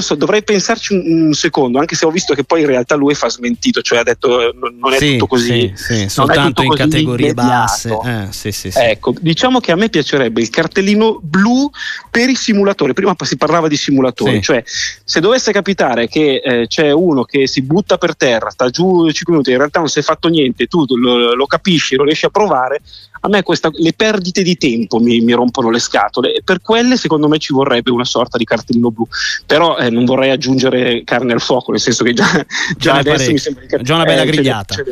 so, 0.00 0.14
dovrei 0.14 0.42
pensarci 0.42 0.94
un, 0.94 1.26
un, 1.26 1.32
secondo, 1.34 1.78
anche 1.78 1.94
se 1.94 2.06
ho 2.06 2.10
visto 2.10 2.34
che 2.34 2.44
poi 2.44 2.62
in 2.62 2.66
realtà 2.66 2.94
lui 2.94 3.14
fa 3.14 3.28
smentito, 3.28 3.82
cioè 3.82 3.98
ha 3.98 4.02
detto 4.02 4.40
eh, 4.40 4.54
non 4.54 4.94
è 4.94 4.96
sì, 4.96 5.12
tutto 5.12 5.26
così. 5.26 5.72
Sì, 5.74 5.94
sì, 5.94 6.08
soltanto 6.08 6.62
in 6.62 6.74
categorie 6.74 7.30
immediato. 7.30 8.00
basse. 8.02 8.40
Eh, 8.40 8.52
sì, 8.52 8.70
ecco, 8.74 9.14
diciamo 9.20 9.60
che 9.60 9.70
a 9.70 9.76
me 9.76 9.90
piacerebbe 9.90 10.40
il 10.40 10.48
cartellino 10.48 11.20
blu 11.22 11.70
per 12.10 12.30
i 12.30 12.36
simulatori, 12.36 12.94
prima 12.94 13.14
si 13.22 13.36
parlava 13.36 13.68
di 13.68 13.76
simulatori, 13.76 14.40
cioè 14.40 14.62
se 14.64 15.20
dovesse 15.20 15.52
capitare 15.52 16.08
che 16.08 16.40
eh, 16.42 16.66
c'è 16.66 16.90
un 16.90 17.01
uno 17.04 17.24
che 17.24 17.46
si 17.46 17.62
butta 17.62 17.98
per 17.98 18.16
terra, 18.16 18.50
sta 18.50 18.68
giù 18.70 19.10
5 19.10 19.32
minuti, 19.32 19.50
in 19.50 19.58
realtà 19.58 19.78
non 19.78 19.88
si 19.88 19.98
è 19.98 20.02
fatto 20.02 20.28
niente, 20.28 20.66
tu 20.66 20.84
lo, 20.96 21.34
lo 21.34 21.46
capisci, 21.46 21.96
lo 21.96 22.04
riesci 22.04 22.26
a 22.26 22.30
provare, 22.30 22.80
a 23.24 23.28
me 23.28 23.42
questa, 23.42 23.70
le 23.72 23.92
perdite 23.92 24.42
di 24.42 24.56
tempo 24.56 24.98
mi, 24.98 25.20
mi, 25.20 25.32
rompono 25.32 25.70
le 25.70 25.78
scatole 25.78 26.34
e 26.34 26.42
per 26.42 26.60
quelle 26.60 26.96
secondo 26.96 27.28
me 27.28 27.38
ci 27.38 27.52
vorrebbe 27.52 27.90
una 27.90 28.04
sorta 28.04 28.36
di 28.36 28.44
cartellino 28.44 28.90
blu, 28.90 29.06
però 29.46 29.76
eh, 29.76 29.90
non 29.90 30.04
vorrei 30.04 30.30
aggiungere 30.30 31.04
carne 31.04 31.32
al 31.32 31.40
fuoco, 31.40 31.70
nel 31.70 31.80
senso 31.80 32.02
che 32.02 32.14
già, 32.14 32.24
già 32.76 32.94
adesso 32.94 33.16
parecchio. 33.16 33.32
mi 33.32 33.38
sembra 33.38 33.64
che 33.66 33.82
già 33.82 33.94
una 33.94 34.04
bella 34.04 34.22
eh, 34.22 34.26
grigliata. 34.26 34.74
C'è, 34.74 34.84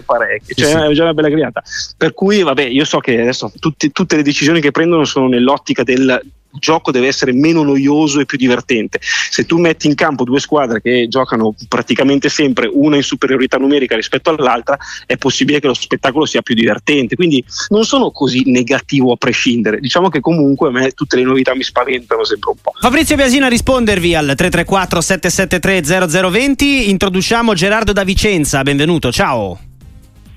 sì, 0.45 0.55
cioè, 0.55 0.87
sì. 0.89 0.95
già 0.95 1.03
una 1.03 1.15
bella 1.15 1.29
grigliata. 1.29 1.63
Per 1.97 2.15
cui 2.15 2.43
vabbè, 2.43 2.63
io 2.63 2.85
so 2.85 2.99
che 2.99 3.21
adesso 3.21 3.53
tutti, 3.59 3.91
tutte 3.91 4.17
le 4.17 4.23
decisioni 4.23 4.61
che 4.61 4.71
prendono 4.71 5.05
sono 5.05 5.27
nell'ottica 5.27 5.83
del 5.83 6.21
il 6.53 6.59
gioco 6.59 6.91
deve 6.91 7.07
essere 7.07 7.33
meno 7.33 7.63
noioso 7.63 8.21
e 8.21 8.27
più 8.27 8.37
divertente. 8.39 8.99
Se 9.03 9.47
tu 9.47 9.59
metti 9.59 9.87
in 9.87 9.95
campo 9.95 10.25
due 10.25 10.41
squadre 10.41 10.81
che 10.81 11.07
giocano 11.09 11.55
praticamente 11.69 12.29
sempre 12.29 12.69
una 12.73 12.97
in 12.97 13.03
superiorità 13.03 13.57
numerica 13.57 13.97
rispetto 13.97 14.31
all'altra, 14.31 14.77
è 15.07 15.17
possibile 15.17 15.61
che 15.61 15.67
lo 15.67 15.75
spettacolo 15.75 16.25
sia 16.25 16.43
più 16.43 16.55
divertente. 16.55 17.15
Quindi 17.15 17.45
non 17.69 17.85
sono 17.85 18.11
così 18.11 18.43
negativo 18.47 19.13
a 19.13 19.17
prescindere. 19.17 19.81
Diciamo 19.81 20.09
che 20.09 20.21
comunque 20.21 20.69
a 20.69 20.73
me 20.73 20.91
tutte 20.93 21.17
le 21.17 21.23
novità 21.23 21.55
mi 21.55 21.63
spaventano 21.63 22.25
sempre 22.25 22.51
un 22.51 22.57
po'. 22.61 22.73
Fabrizio 22.81 23.17
Biasina 23.17 23.47
a 23.47 23.49
rispondervi 23.49 24.15
al 24.15 24.35
334 24.37 25.01
773 25.01 26.09
0020. 26.09 26.91
Introduciamo 26.91 27.55
Gerardo 27.55 27.93
da 27.93 28.05
Vicenza. 28.05 28.63
Benvenuto, 28.63 29.13
ciao. 29.13 29.59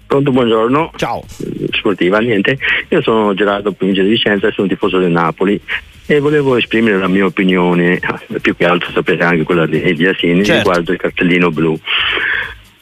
Pronto, 0.05 0.31
buongiorno. 0.31 0.91
Ciao. 0.95 1.23
Sportiva, 1.71 2.19
niente. 2.19 2.59
Io 2.89 3.01
sono 3.01 3.33
Gerardo 3.33 3.71
Provincia 3.71 4.03
di 4.03 4.09
Vicenza 4.09 4.47
e 4.47 4.51
sono 4.51 4.67
tifoso 4.67 4.99
del 4.99 5.09
Napoli 5.09 5.59
e 6.05 6.19
volevo 6.19 6.57
esprimere 6.57 6.97
la 6.97 7.07
mia 7.07 7.25
opinione, 7.25 7.99
più 8.41 8.55
che 8.55 8.65
altro 8.65 8.91
sapete 8.91 9.23
anche 9.23 9.43
quella 9.43 9.65
di 9.65 9.81
Ediasini 9.81 10.43
certo. 10.43 10.61
riguardo 10.61 10.91
il 10.91 10.97
cartellino 10.97 11.49
blu. 11.49 11.79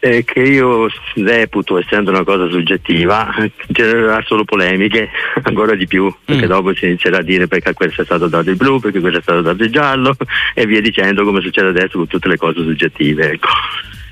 Eh, 0.03 0.23
che 0.23 0.39
io 0.39 0.89
reputo, 1.13 1.77
essendo 1.77 2.09
una 2.09 2.23
cosa 2.23 2.49
soggettiva, 2.49 3.31
genererà 3.67 4.23
solo 4.25 4.43
polemiche, 4.43 5.09
ancora 5.43 5.75
di 5.75 5.85
più, 5.85 6.11
perché 6.25 6.45
mm. 6.45 6.49
dopo 6.49 6.73
si 6.73 6.87
inizierà 6.87 7.19
a 7.19 7.21
dire 7.21 7.47
perché 7.47 7.73
questo 7.73 8.01
è 8.01 8.05
stato 8.05 8.27
dato 8.27 8.49
il 8.49 8.55
blu, 8.55 8.79
perché 8.79 8.99
questo 8.99 9.19
è 9.19 9.21
stato 9.21 9.41
dato 9.41 9.61
il 9.61 9.69
giallo 9.69 10.15
e 10.55 10.65
via 10.65 10.81
dicendo 10.81 11.23
come 11.23 11.41
succede 11.41 11.67
adesso 11.67 11.99
con 11.99 12.07
tutte 12.07 12.27
le 12.27 12.37
cose 12.37 12.63
soggettive. 12.63 13.33
Ecco. 13.33 13.49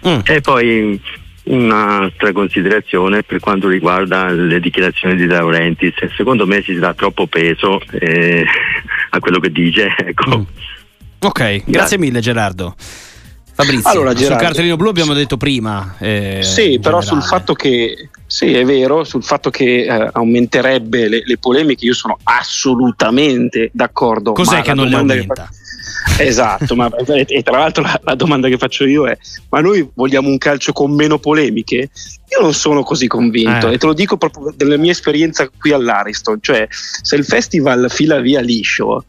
Mm. 0.08 0.20
E 0.26 0.42
poi 0.42 1.02
Un'altra 1.50 2.32
considerazione 2.32 3.24
per 3.24 3.40
quanto 3.40 3.68
riguarda 3.68 4.30
le 4.30 4.60
dichiarazioni 4.60 5.16
di 5.16 5.26
Laurentiis, 5.26 5.96
secondo 6.16 6.46
me 6.46 6.62
si 6.62 6.76
dà 6.76 6.94
troppo 6.94 7.26
peso 7.26 7.82
eh, 7.92 8.46
a 9.10 9.20
quello 9.20 9.40
che 9.40 9.52
dice. 9.52 9.88
Ecco. 9.98 10.40
Mm. 10.40 10.44
Ok, 11.20 11.64
grazie 11.66 11.98
mille 11.98 12.22
Gerardo. 12.22 12.76
Fabrizio, 13.54 13.90
allora, 13.90 14.14
Gerardo, 14.14 14.36
sul 14.36 14.46
cartellino 14.48 14.78
blu 14.78 14.88
abbiamo 14.88 15.14
detto 15.14 15.36
prima. 15.36 15.96
Eh, 16.00 16.40
sì, 16.42 16.80
però 16.80 17.00
generale. 17.00 17.06
sul 17.06 17.22
fatto 17.24 17.54
che 17.54 18.10
sì, 18.26 18.54
è 18.54 18.64
vero, 18.64 19.04
sul 19.04 19.24
fatto 19.24 19.50
che 19.50 19.86
eh, 19.86 20.10
aumenterebbe 20.14 21.10
le, 21.10 21.24
le, 21.26 21.38
polemiche 21.38 21.84
io 21.84 21.94
sono 21.94 22.18
assolutamente 22.24 23.70
d'accordo. 23.74 24.32
Cos'è 24.32 24.62
che 24.62 24.74
non 24.74 24.88
le 24.88 24.96
aumenta? 24.96 25.50
Che 25.52 25.59
Esatto, 26.24 26.76
ma, 26.76 26.90
e, 26.96 27.44
tra 27.44 27.58
l'altro 27.58 27.84
la, 27.84 28.00
la, 28.04 28.16
domanda 28.16 28.48
che 28.48 28.58
faccio 28.58 28.86
io 28.86 29.08
è: 29.08 29.18
ma 29.50 29.62
noi 29.62 29.88
vogliamo 29.94 30.28
un 30.28 30.38
calcio 30.38 30.74
con 30.74 30.92
meno 30.92 31.20
polemiche? 31.20 31.90
Io 32.30 32.42
non 32.42 32.54
sono 32.54 32.84
così 32.84 33.08
convinto 33.08 33.70
eh. 33.70 33.74
e 33.74 33.78
te 33.78 33.86
lo 33.86 33.94
dico 33.94 34.18
proprio 34.18 34.54
dalla 34.56 34.78
mia 34.78 34.92
esperienza 34.92 35.50
qui 35.50 35.72
all'Ariston, 35.72 36.40
cioè 36.42 36.68
se 36.70 37.16
il 37.16 37.26
festival 37.26 37.90
fila 37.90 38.20
via 38.20 38.42
liscio 38.42 39.06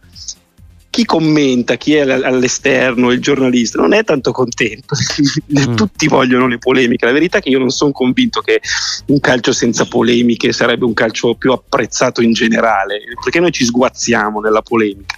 chi 0.90 1.04
commenta, 1.04 1.76
chi 1.76 1.94
è 1.94 2.00
all'esterno, 2.00 3.12
il 3.12 3.20
giornalista, 3.20 3.80
non 3.80 3.92
è 3.92 4.04
tanto 4.04 4.32
contento. 4.32 4.94
Mm. 5.50 5.74
Tutti 5.74 6.06
vogliono 6.06 6.46
le 6.46 6.58
polemiche. 6.58 7.06
La 7.06 7.12
verità 7.12 7.38
è 7.38 7.40
che 7.40 7.48
io 7.48 7.58
non 7.58 7.70
sono 7.70 7.90
convinto 7.90 8.40
che 8.40 8.60
un 9.06 9.18
calcio 9.18 9.52
senza 9.52 9.84
polemiche 9.84 10.52
sarebbe 10.52 10.84
un 10.84 10.94
calcio 10.94 11.34
più 11.34 11.50
apprezzato 11.50 12.22
in 12.22 12.32
generale, 12.32 13.00
perché 13.22 13.40
noi 13.40 13.50
ci 13.50 13.64
sguazziamo 13.64 14.40
nella 14.40 14.62
polemica. 14.62 15.16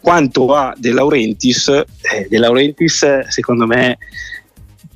Quanto 0.00 0.52
a 0.54 0.74
De 0.76 0.90
Laurentiis, 0.90 1.68
eh, 1.68 2.26
De 2.28 2.38
Laurentiis 2.38 3.28
secondo 3.28 3.66
me 3.66 3.98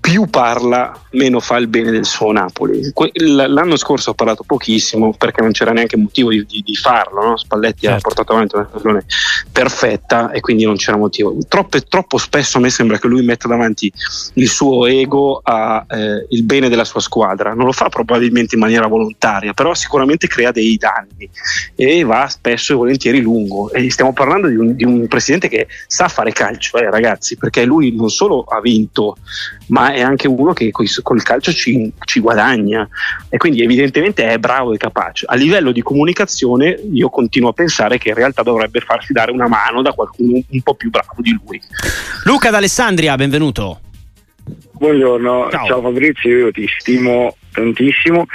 più 0.02 0.26
parla, 0.26 0.92
meno 1.10 1.38
fa 1.38 1.58
il 1.58 1.68
bene 1.68 1.92
del 1.92 2.04
suo 2.04 2.32
Napoli. 2.32 2.92
L'anno 3.14 3.76
scorso 3.76 4.10
ho 4.10 4.14
parlato 4.14 4.42
pochissimo 4.42 5.14
perché 5.16 5.42
non 5.42 5.52
c'era 5.52 5.70
neanche 5.70 5.96
motivo 5.96 6.30
di, 6.30 6.44
di, 6.44 6.60
di 6.60 6.74
farlo. 6.74 7.24
No? 7.24 7.36
Spalletti 7.36 7.82
certo. 7.82 7.96
ha 7.96 8.00
portato 8.00 8.32
avanti 8.32 8.56
una 8.56 8.66
stagione 8.68 9.04
perfetta 9.52 10.32
e 10.32 10.40
quindi 10.40 10.64
non 10.64 10.74
c'era 10.74 10.96
motivo. 10.96 11.36
Troppo, 11.46 11.80
troppo 11.84 12.18
spesso 12.18 12.58
a 12.58 12.60
me 12.60 12.70
sembra 12.70 12.98
che 12.98 13.06
lui 13.06 13.22
metta 13.22 13.46
davanti 13.46 13.92
il 14.34 14.48
suo 14.48 14.86
ego 14.86 15.40
al 15.44 15.86
eh, 15.88 16.42
bene 16.42 16.68
della 16.68 16.84
sua 16.84 17.00
squadra. 17.00 17.54
Non 17.54 17.66
lo 17.66 17.72
fa 17.72 17.88
probabilmente 17.88 18.56
in 18.56 18.60
maniera 18.60 18.88
volontaria, 18.88 19.52
però 19.52 19.72
sicuramente 19.72 20.26
crea 20.26 20.50
dei 20.50 20.76
danni 20.78 21.30
e 21.76 22.02
va 22.02 22.26
spesso 22.26 22.72
e 22.72 22.76
volentieri 22.76 23.20
lungo. 23.20 23.70
E 23.70 23.88
stiamo 23.92 24.12
parlando 24.12 24.48
di 24.48 24.56
un, 24.56 24.74
di 24.74 24.84
un 24.84 25.06
presidente 25.06 25.46
che 25.46 25.68
sa 25.86 26.08
fare 26.08 26.32
calcio, 26.32 26.78
eh, 26.78 26.90
ragazzi, 26.90 27.36
perché 27.36 27.64
lui 27.64 27.94
non 27.94 28.10
solo 28.10 28.42
ha 28.42 28.60
vinto, 28.60 29.16
ma 29.68 29.91
è 29.92 30.00
anche 30.00 30.28
uno 30.28 30.52
che 30.52 30.70
col 30.70 31.22
calcio 31.22 31.52
ci, 31.52 31.92
ci, 32.04 32.20
guadagna 32.20 32.88
e 33.28 33.36
quindi 33.36 33.62
evidentemente 33.62 34.26
è 34.26 34.38
bravo 34.38 34.72
e 34.72 34.76
capace. 34.76 35.26
A 35.28 35.34
livello 35.34 35.72
di 35.72 35.82
comunicazione 35.82 36.78
io 36.92 37.08
continuo 37.10 37.50
a 37.50 37.52
pensare 37.52 37.98
che 37.98 38.08
in 38.08 38.14
realtà 38.14 38.42
dovrebbe 38.42 38.80
farsi 38.80 39.12
dare 39.12 39.30
una 39.30 39.48
mano 39.48 39.82
da 39.82 39.92
qualcuno 39.92 40.40
un 40.48 40.60
po' 40.62 40.74
più 40.74 40.90
bravo 40.90 41.14
di 41.18 41.38
lui. 41.44 41.60
Luca 42.24 42.50
d'Alessandria, 42.50 43.16
benvenuto. 43.16 43.80
Buongiorno, 44.72 45.48
ciao. 45.50 45.66
ciao 45.66 45.80
Fabrizio, 45.80 46.30
io 46.30 46.50
ti 46.50 46.66
stimo 46.78 47.36
tantissimo 47.52 48.26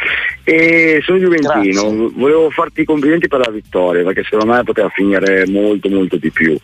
e 0.44 1.02
sono 1.04 1.18
Juventino, 1.18 1.92
Grazie. 1.92 2.12
volevo 2.16 2.50
farti 2.50 2.82
i 2.82 2.86
complimenti 2.86 3.28
per 3.28 3.40
la 3.40 3.52
vittoria 3.52 4.04
perché 4.04 4.24
secondo 4.24 4.54
me 4.54 4.64
poteva 4.64 4.88
finire 4.90 5.46
molto 5.48 5.90
molto 5.90 6.16
di 6.16 6.32
più. 6.32 6.58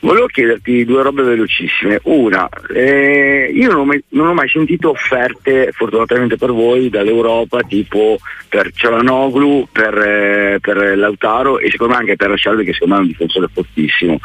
Volevo 0.00 0.26
chiederti 0.26 0.84
due 0.84 1.02
robe 1.02 1.22
velocissime. 1.22 2.00
Una, 2.04 2.48
eh, 2.74 3.50
io 3.52 3.70
non 3.70 3.80
ho, 3.80 3.84
mai, 3.84 4.02
non 4.10 4.28
ho, 4.28 4.34
mai, 4.34 4.48
sentito 4.48 4.90
offerte, 4.90 5.72
fortunatamente 5.72 6.36
per 6.36 6.52
voi, 6.52 6.90
dall'Europa 6.90 7.62
tipo 7.62 8.18
per 8.48 8.70
Cialanoglu, 8.72 9.68
per, 9.72 9.98
eh, 9.98 10.58
per 10.60 10.96
Lautaro 10.96 11.58
e 11.58 11.70
secondo 11.70 11.94
me 11.94 12.00
anche 12.00 12.16
per 12.16 12.36
Scialvi 12.36 12.64
che 12.64 12.74
secondo 12.74 12.94
me 12.94 13.00
è 13.00 13.04
un 13.04 13.10
difensore 13.10 13.48
fortissimo. 13.52 14.18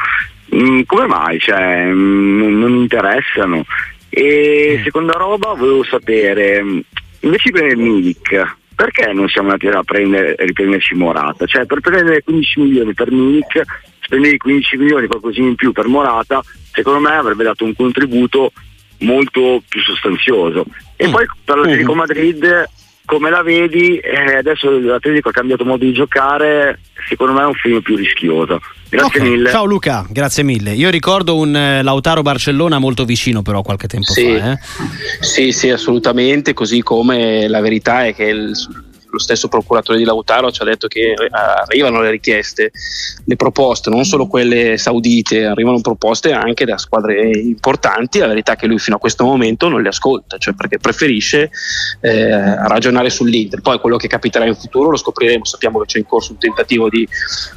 Mm, 0.54 0.82
come 0.86 1.08
mai? 1.08 1.40
Cioè, 1.40 1.86
mm, 1.86 2.60
non, 2.60 2.76
interessano. 2.76 3.64
E 4.10 4.78
mm. 4.78 4.84
seconda 4.84 5.14
roba, 5.14 5.54
volevo 5.54 5.84
sapere, 5.84 6.62
mm, 6.62 6.80
invece 7.22 7.52
prendere 7.52 7.82
Milik, 7.82 8.56
perché 8.76 9.14
non 9.14 9.30
siamo 9.30 9.52
andati 9.52 9.68
a 9.68 9.84
prendere, 9.84 10.36
riprenderci 10.38 10.96
Morata? 10.96 11.46
Cioè, 11.46 11.66
per 11.66 11.80
prendere 11.80 12.22
15 12.24 12.60
milioni 12.60 12.94
per 12.94 13.10
Milik 13.10 13.64
spendere 14.12 14.36
15 14.36 14.78
milioni, 14.78 15.08
qualcosina 15.08 15.48
in 15.48 15.56
più 15.56 15.72
per 15.72 15.88
Morata, 15.88 16.44
secondo 16.74 17.00
me 17.00 17.16
avrebbe 17.16 17.46
dato 17.46 17.64
un 17.64 17.74
contributo 17.74 18.52
molto 19.00 19.64
più 19.68 19.82
sostanzioso. 19.82 20.66
E 20.98 21.08
mm. 21.08 21.12
poi 21.12 21.26
per 21.46 21.58
l'Atletico 21.58 21.94
mm. 21.94 21.98
Madrid, 21.98 22.70
come 23.06 23.30
la 23.30 23.42
vedi, 23.42 23.98
eh, 23.98 24.36
adesso 24.36 24.70
l'Atletico 24.70 25.30
ha 25.30 25.32
cambiato 25.32 25.64
modo 25.64 25.86
di 25.86 25.94
giocare, 25.94 26.82
secondo 27.08 27.34
me 27.34 27.42
è 27.42 27.46
un 27.46 27.54
film 27.54 27.82
più 27.82 27.96
rischioso. 27.96 28.60
Grazie 28.90 29.20
okay. 29.22 29.32
mille. 29.32 29.50
Ciao 29.50 29.64
Luca, 29.64 30.06
grazie 30.10 30.44
mille. 30.44 30.74
Io 30.74 30.90
ricordo 30.90 31.38
un 31.38 31.56
eh, 31.56 31.82
Lautaro 31.82 32.22
Barcellona 32.22 32.78
molto 32.78 33.06
vicino 33.06 33.42
però 33.42 33.62
qualche 33.62 33.88
tempo 33.88 34.12
sì. 34.12 34.38
fa. 34.38 34.52
Eh? 34.52 34.58
Sì, 35.22 35.54
sì, 35.54 35.70
assolutamente, 35.70 36.54
così 36.54 36.82
come 36.82 37.48
la 37.48 37.62
verità 37.62 38.06
è 38.06 38.14
che 38.14 38.26
il 38.26 38.54
lo 39.12 39.20
stesso 39.20 39.50
procuratore 39.50 39.98
di 39.98 40.06
Lautaro 40.06 40.52
ci 40.52 40.62
ha 40.62 40.66
detto 40.66 40.88
che 40.88 41.12
eh, 41.12 41.30
arrivano 41.32 42.02
le 42.02 42.10
richieste, 42.10 42.72
le 43.26 43.36
proposte, 43.36 43.90
non 43.90 44.06
solo 44.06 44.26
quelle 44.26 44.78
saudite, 44.78 45.46
arrivano 45.46 45.82
proposte 45.82 46.32
anche 46.32 46.66
da 46.66 46.78
squadre 46.78 47.30
importanti. 47.30 48.20
La 48.20 48.28
verità 48.28 48.54
è 48.54 48.56
che 48.56 48.68
lui 48.68 48.80
fino 48.80 48.96
a 48.96 49.00
questo 49.00 49.26
momento 49.26 49.68
non 49.68 49.82
le 49.82 49.90
ascolta, 49.90 50.38
cioè 50.38 50.54
perché 50.54 50.80
preferisce 50.80 51.52
eh, 52.00 52.68
ragionare 52.68 53.10
sull'Inter. 53.10 53.62
Poi 53.62 53.80
quello 53.80 53.98
che 53.98 54.08
capiterà 54.08 54.46
in 54.46 54.56
futuro 54.56 54.90
lo 54.90 54.98
scopriremo. 54.98 55.46
Sappiamo 55.46 55.80
che 55.80 55.86
c'è 55.86 55.98
in 56.00 56.06
corso 56.06 56.32
un 56.32 56.38
tentativo 56.38 56.90
di 56.90 57.08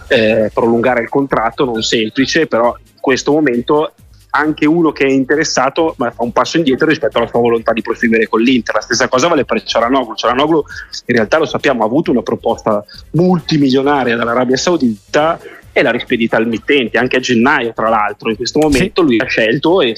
eh, 0.09 0.51
prolungare 0.53 1.03
il 1.03 1.09
contratto, 1.09 1.65
non 1.65 1.83
semplice, 1.83 2.47
però 2.47 2.77
in 2.77 3.01
questo 3.01 3.33
momento 3.33 3.93
anche 4.37 4.67
uno 4.67 4.91
che 4.91 5.05
è 5.07 5.11
interessato 5.11 5.95
ma 5.99 6.11
fa 6.11 6.25
un 6.25 6.33
passo 6.33 6.57
indietro 6.57 6.87
rispetto 6.87 7.19
alla 7.19 7.29
sua 7.29 7.41
volontà 7.41 7.73
di 7.73 7.83
proseguire 7.83 8.29
con 8.29 8.41
l'Inter. 8.41 8.75
La 8.75 8.81
stessa 8.81 9.09
cosa 9.09 9.29
vale 9.29 9.45
per 9.45 9.63
Ciaranoglu. 9.63 10.15
Ciaranoglu 10.15 10.65
in 11.07 11.15
realtà 11.15 11.39
lo 11.39 11.47
sappiamo 11.47 11.83
ha 11.83 11.87
avuto 11.87 12.11
una 12.11 12.23
proposta 12.23 12.85
multimilionaria 13.13 14.17
dall'Arabia 14.17 14.57
Saudita 14.57 15.39
e 15.73 15.83
l'ha 15.83 15.91
rispedita 15.91 16.37
al 16.37 16.47
mittente 16.47 16.99
anche 16.99 17.17
a 17.17 17.21
gennaio 17.21 17.73
tra 17.73 17.89
l'altro. 17.89 18.31
In 18.31 18.37
questo 18.37 18.59
momento 18.59 19.03
sì. 19.03 19.07
lui 19.07 19.21
ha 19.21 19.27
scelto 19.27 19.81
e 19.81 19.97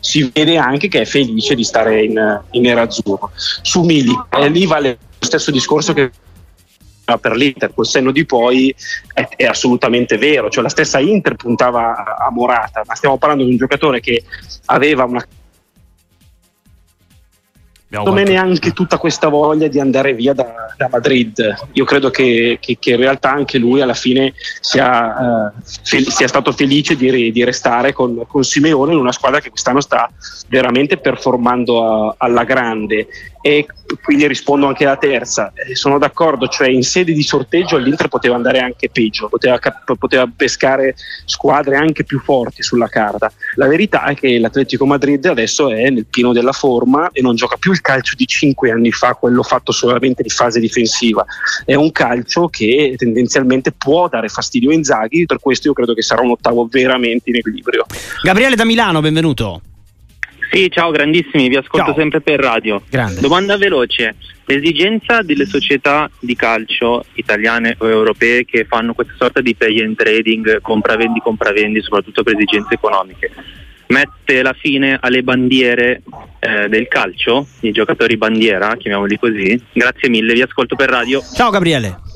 si 0.00 0.30
vede 0.32 0.58
anche 0.58 0.88
che 0.88 1.00
è 1.00 1.04
felice 1.04 1.54
di 1.54 1.64
stare 1.64 2.02
in, 2.02 2.42
in 2.50 2.62
nerazzurro. 2.62 3.30
Su 3.34 3.82
Mili, 3.82 4.12
eh, 4.30 4.48
lì 4.48 4.66
vale 4.66 4.98
lo 5.18 5.26
stesso 5.26 5.50
discorso 5.50 5.92
che 5.92 6.10
per 7.16 7.34
l'Inter, 7.34 7.72
col 7.72 7.86
senno 7.86 8.10
di 8.10 8.26
poi 8.26 8.74
è, 9.14 9.26
è, 9.36 9.44
assolutamente 9.44 10.18
vero, 10.18 10.50
cioè 10.50 10.62
la 10.62 10.68
stessa 10.68 10.98
Inter 10.98 11.36
puntava 11.36 11.96
a, 11.96 12.26
a 12.26 12.30
Morata, 12.30 12.82
ma 12.86 12.94
stiamo 12.94 13.16
parlando 13.16 13.44
di 13.44 13.52
un 13.52 13.56
giocatore 13.56 14.00
che 14.00 14.22
aveva 14.66 15.04
una 15.04 15.24
non 17.90 18.12
me 18.12 18.22
neanche 18.22 18.72
tutta 18.72 18.98
questa 18.98 19.28
voglia 19.28 19.66
di 19.66 19.80
andare 19.80 20.12
via 20.12 20.34
da, 20.34 20.74
da 20.76 20.88
Madrid. 20.90 21.68
Io 21.72 21.84
credo 21.86 22.10
che, 22.10 22.58
che, 22.60 22.76
che, 22.78 22.90
in 22.90 22.98
realtà 22.98 23.32
anche 23.32 23.56
lui 23.56 23.80
alla 23.80 23.94
fine 23.94 24.34
sia, 24.60 25.50
uh, 25.56 25.60
fel- 25.84 26.08
sia 26.08 26.28
stato 26.28 26.52
felice 26.52 26.96
di, 26.96 27.32
di 27.32 27.44
restare 27.44 27.94
con, 27.94 28.26
con, 28.26 28.44
Simeone 28.44 28.92
in 28.92 28.98
una 28.98 29.12
squadra 29.12 29.40
che 29.40 29.48
quest'anno 29.48 29.80
sta 29.80 30.10
veramente 30.48 30.98
performando 30.98 32.08
a, 32.08 32.14
alla 32.18 32.44
grande 32.44 33.08
e 33.40 33.66
quindi 34.02 34.26
rispondo 34.26 34.66
anche 34.66 34.84
alla 34.84 34.96
terza. 34.96 35.52
Eh, 35.54 35.74
sono 35.74 35.98
d'accordo, 35.98 36.48
cioè 36.48 36.68
in 36.68 36.82
sede 36.82 37.12
di 37.12 37.22
sorteggio 37.22 37.76
l'Inter 37.76 38.08
poteva 38.08 38.34
andare 38.34 38.58
anche 38.60 38.90
peggio, 38.90 39.28
poteva, 39.28 39.58
poteva, 39.98 40.28
pescare 40.34 40.94
squadre 41.24 41.76
anche 41.76 42.04
più 42.04 42.20
forti 42.20 42.62
sulla 42.62 42.88
carta. 42.88 43.32
La 43.54 43.66
verità 43.66 44.04
è 44.04 44.14
che 44.14 44.38
l'Atletico 44.38 44.86
Madrid 44.86 45.24
adesso 45.26 45.70
è 45.70 45.88
nel 45.90 46.06
pieno 46.06 46.32
della 46.32 46.52
forma 46.52 47.10
e 47.12 47.22
non 47.22 47.34
gioca 47.34 47.56
più 47.56 47.72
il 47.72 47.80
calcio 47.80 48.14
di 48.16 48.26
cinque 48.26 48.70
anni 48.70 48.92
fa, 48.92 49.14
quello 49.14 49.42
fatto 49.42 49.72
solamente 49.72 50.22
di 50.22 50.30
fase 50.30 50.60
difensiva. 50.60 51.24
È 51.64 51.74
un 51.74 51.92
calcio 51.92 52.48
che 52.48 52.94
tendenzialmente 52.96 53.72
può 53.72 54.08
dare 54.08 54.28
fastidio 54.28 54.70
a 54.70 54.74
Inzaghi, 54.74 55.26
per 55.26 55.38
questo 55.40 55.68
io 55.68 55.72
credo 55.72 55.94
che 55.94 56.02
sarà 56.02 56.22
un 56.22 56.30
ottavo 56.30 56.66
veramente 56.70 57.30
in 57.30 57.36
equilibrio. 57.36 57.86
Gabriele 58.22 58.56
da 58.56 58.64
Milano, 58.64 59.00
benvenuto. 59.00 59.62
Sì, 60.50 60.70
ciao 60.70 60.90
grandissimi, 60.90 61.48
vi 61.48 61.56
ascolto 61.56 61.86
ciao. 61.86 61.94
sempre 61.94 62.20
per 62.20 62.40
radio. 62.40 62.82
Grande. 62.88 63.20
Domanda 63.20 63.56
veloce, 63.56 64.16
l'esigenza 64.46 65.22
delle 65.22 65.46
società 65.46 66.10
di 66.18 66.34
calcio 66.34 67.04
italiane 67.14 67.76
o 67.78 67.88
europee 67.88 68.44
che 68.44 68.64
fanno 68.64 68.94
questa 68.94 69.14
sorta 69.16 69.40
di 69.40 69.54
pay 69.54 69.80
and 69.82 69.96
trading, 69.96 70.60
compravendi, 70.60 71.20
compravendi, 71.20 71.82
soprattutto 71.82 72.22
per 72.22 72.34
esigenze 72.34 72.74
economiche, 72.74 73.30
mette 73.88 74.42
la 74.42 74.54
fine 74.54 74.98
alle 75.00 75.22
bandiere 75.22 76.02
eh, 76.38 76.68
del 76.68 76.88
calcio, 76.88 77.46
i 77.60 77.72
giocatori 77.72 78.16
bandiera, 78.16 78.74
chiamiamoli 78.76 79.18
così. 79.18 79.60
Grazie 79.72 80.08
mille, 80.08 80.32
vi 80.32 80.42
ascolto 80.42 80.76
per 80.76 80.88
radio. 80.88 81.22
Ciao 81.34 81.50
Gabriele. 81.50 82.07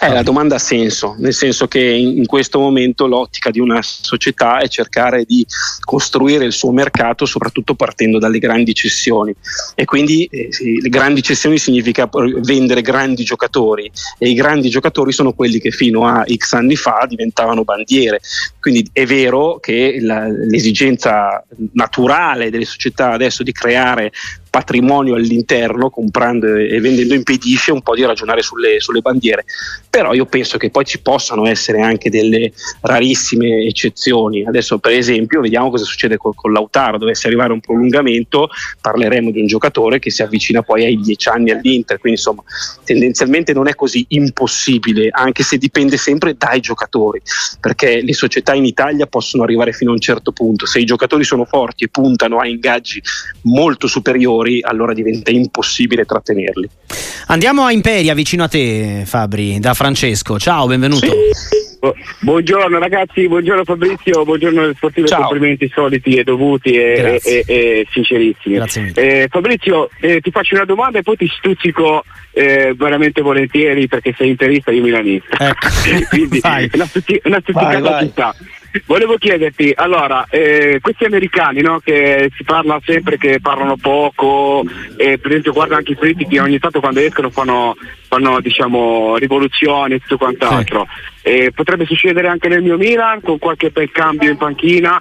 Eh, 0.00 0.12
la 0.12 0.22
domanda 0.22 0.54
ha 0.54 0.58
senso, 0.60 1.16
nel 1.18 1.34
senso 1.34 1.66
che 1.66 1.80
in, 1.80 2.18
in, 2.18 2.26
questo 2.26 2.60
momento 2.60 3.06
l'ottica 3.06 3.50
di 3.50 3.58
una 3.58 3.80
società 3.82 4.58
è 4.58 4.68
cercare 4.68 5.24
di 5.24 5.44
costruire 5.80 6.44
il 6.44 6.52
suo 6.52 6.70
mercato 6.70 7.26
soprattutto 7.26 7.74
partendo 7.74 8.18
dalle 8.18 8.38
grandi 8.38 8.74
cessioni. 8.74 9.34
E 9.74 9.84
quindi 9.84 10.24
eh, 10.26 10.48
sì, 10.52 10.80
le 10.80 10.88
grandi 10.88 11.20
cessioni 11.20 11.58
significa 11.58 12.08
vendere 12.12 12.80
grandi 12.80 13.24
giocatori 13.24 13.90
e 14.18 14.28
i 14.28 14.34
grandi 14.34 14.68
giocatori 14.68 15.10
sono 15.10 15.32
quelli 15.32 15.58
che 15.58 15.72
fino 15.72 16.06
a 16.06 16.24
x 16.24 16.52
anni 16.52 16.76
fa 16.76 17.04
diventavano 17.08 17.64
bandiere, 17.64 18.20
quindi 18.60 18.88
è 18.92 19.04
vero 19.04 19.58
che 19.58 19.98
la, 20.00 20.28
l'esigenza 20.28 21.44
naturale 21.72 22.50
delle 22.50 22.64
società 22.64 23.10
adesso 23.10 23.42
di 23.42 23.52
creare 23.52 24.12
patrimonio 24.58 25.14
all'interno, 25.14 25.88
comprando 25.88 26.56
e 26.56 26.80
vendendo, 26.80 27.14
impedisce 27.14 27.70
un 27.70 27.80
po' 27.80 27.94
di 27.94 28.04
ragionare 28.04 28.42
sulle, 28.42 28.80
sulle 28.80 29.00
bandiere. 29.00 29.44
Però 29.88 30.12
io 30.12 30.26
penso 30.26 30.58
che 30.58 30.70
poi 30.70 30.84
ci 30.84 31.00
possano 31.00 31.46
essere 31.46 31.80
anche 31.80 32.10
delle 32.10 32.52
rarissime 32.80 33.66
eccezioni. 33.66 34.44
Adesso, 34.44 34.78
per 34.78 34.92
esempio, 34.92 35.40
vediamo 35.40 35.70
cosa 35.70 35.84
succede 35.84 36.16
con, 36.16 36.34
con 36.34 36.52
Lautaro. 36.52 36.98
Dovesse 36.98 37.28
arrivare 37.28 37.52
un 37.52 37.60
prolungamento, 37.60 38.48
parleremo 38.80 39.30
di 39.30 39.38
un 39.38 39.46
giocatore 39.46 40.00
che 40.00 40.10
si 40.10 40.22
avvicina 40.22 40.62
poi 40.62 40.84
ai 40.86 40.98
dieci 40.98 41.28
anni 41.28 41.52
all'Inter. 41.52 42.00
Quindi, 42.00 42.18
insomma, 42.18 42.42
tendenzialmente 42.84 43.52
non 43.52 43.68
è 43.68 43.76
così 43.76 44.04
impossibile, 44.08 45.08
anche 45.12 45.44
se 45.44 45.56
dipende 45.56 45.96
sempre 45.96 46.34
dai 46.36 46.58
giocatori, 46.58 47.22
perché 47.60 48.02
le 48.02 48.12
società 48.12 48.54
in 48.54 48.64
Italia 48.64 49.06
possono 49.06 49.44
arrivare 49.44 49.72
fino 49.72 49.90
a 49.90 49.94
un 49.94 50.00
certo 50.00 50.32
punto. 50.32 50.66
Se 50.66 50.80
i 50.80 50.84
giocatori 50.84 51.22
sono 51.22 51.44
forti 51.44 51.84
e 51.84 51.88
puntano 51.88 52.38
a 52.38 52.46
ingaggi 52.48 53.00
molto 53.42 53.86
superiori, 53.86 54.46
allora 54.60 54.92
diventa 54.92 55.30
impossibile 55.30 56.04
trattenerli. 56.04 56.68
Andiamo 57.26 57.64
a 57.64 57.72
Imperia 57.72 58.14
vicino 58.14 58.44
a 58.44 58.48
te, 58.48 59.02
Fabri, 59.04 59.58
da 59.58 59.74
Francesco. 59.74 60.38
Ciao, 60.38 60.66
benvenuto. 60.66 61.06
Sì. 61.06 61.66
Buongiorno 62.20 62.78
ragazzi, 62.78 63.28
buongiorno 63.28 63.62
Fabrizio, 63.62 64.24
buongiorno 64.24 64.62
alle 64.62 64.74
sportive, 64.74 65.06
Ciao. 65.06 65.20
complimenti 65.20 65.70
soliti 65.72 66.16
e 66.16 66.24
dovuti 66.24 66.72
e, 66.72 67.20
e, 67.22 67.44
e 67.46 67.86
sincerissimi. 67.90 68.60
Eh, 68.94 69.28
Fabrizio, 69.30 69.88
eh, 70.00 70.20
ti 70.20 70.32
faccio 70.32 70.56
una 70.56 70.64
domanda 70.64 70.98
e 70.98 71.02
poi 71.02 71.16
ti 71.16 71.28
stuzzico 71.28 72.04
eh, 72.32 72.74
veramente 72.76 73.20
volentieri 73.20 73.86
perché 73.86 74.12
sei 74.16 74.30
interista 74.30 74.72
e 74.72 74.74
io 74.74 74.82
milanista. 74.82 75.50
Ecco. 75.50 75.68
Quindi 76.10 76.40
una, 76.72 76.86
stuzzi- 76.86 77.20
una 77.24 77.40
stuzzicata 77.40 78.00
ci 78.00 78.08
sta. 78.10 78.34
Volevo 78.84 79.16
chiederti, 79.16 79.72
allora, 79.74 80.26
eh, 80.28 80.78
questi 80.80 81.04
americani 81.04 81.62
no, 81.62 81.80
che 81.82 82.30
si 82.36 82.44
parla 82.44 82.78
sempre 82.84 83.16
che 83.16 83.40
parlano 83.40 83.76
poco, 83.76 84.62
eh, 84.96 85.18
per 85.18 85.30
esempio 85.30 85.52
guarda 85.52 85.76
anche 85.76 85.92
i 85.92 85.96
politici 85.96 86.36
ogni 86.38 86.58
tanto 86.58 86.80
quando 86.80 87.00
escono 87.00 87.30
fanno, 87.30 87.76
fanno 88.08 88.40
diciamo, 88.40 89.16
rivoluzioni 89.16 89.94
e 89.94 90.00
tutto 90.00 90.18
quant'altro. 90.18 90.86
Sì. 91.22 91.28
Eh, 91.28 91.52
potrebbe 91.52 91.86
succedere 91.86 92.28
anche 92.28 92.48
nel 92.48 92.62
mio 92.62 92.76
Milan 92.76 93.20
con 93.22 93.38
qualche 93.38 93.70
bel 93.70 93.90
cambio 93.90 94.30
in 94.30 94.36
panchina 94.36 95.00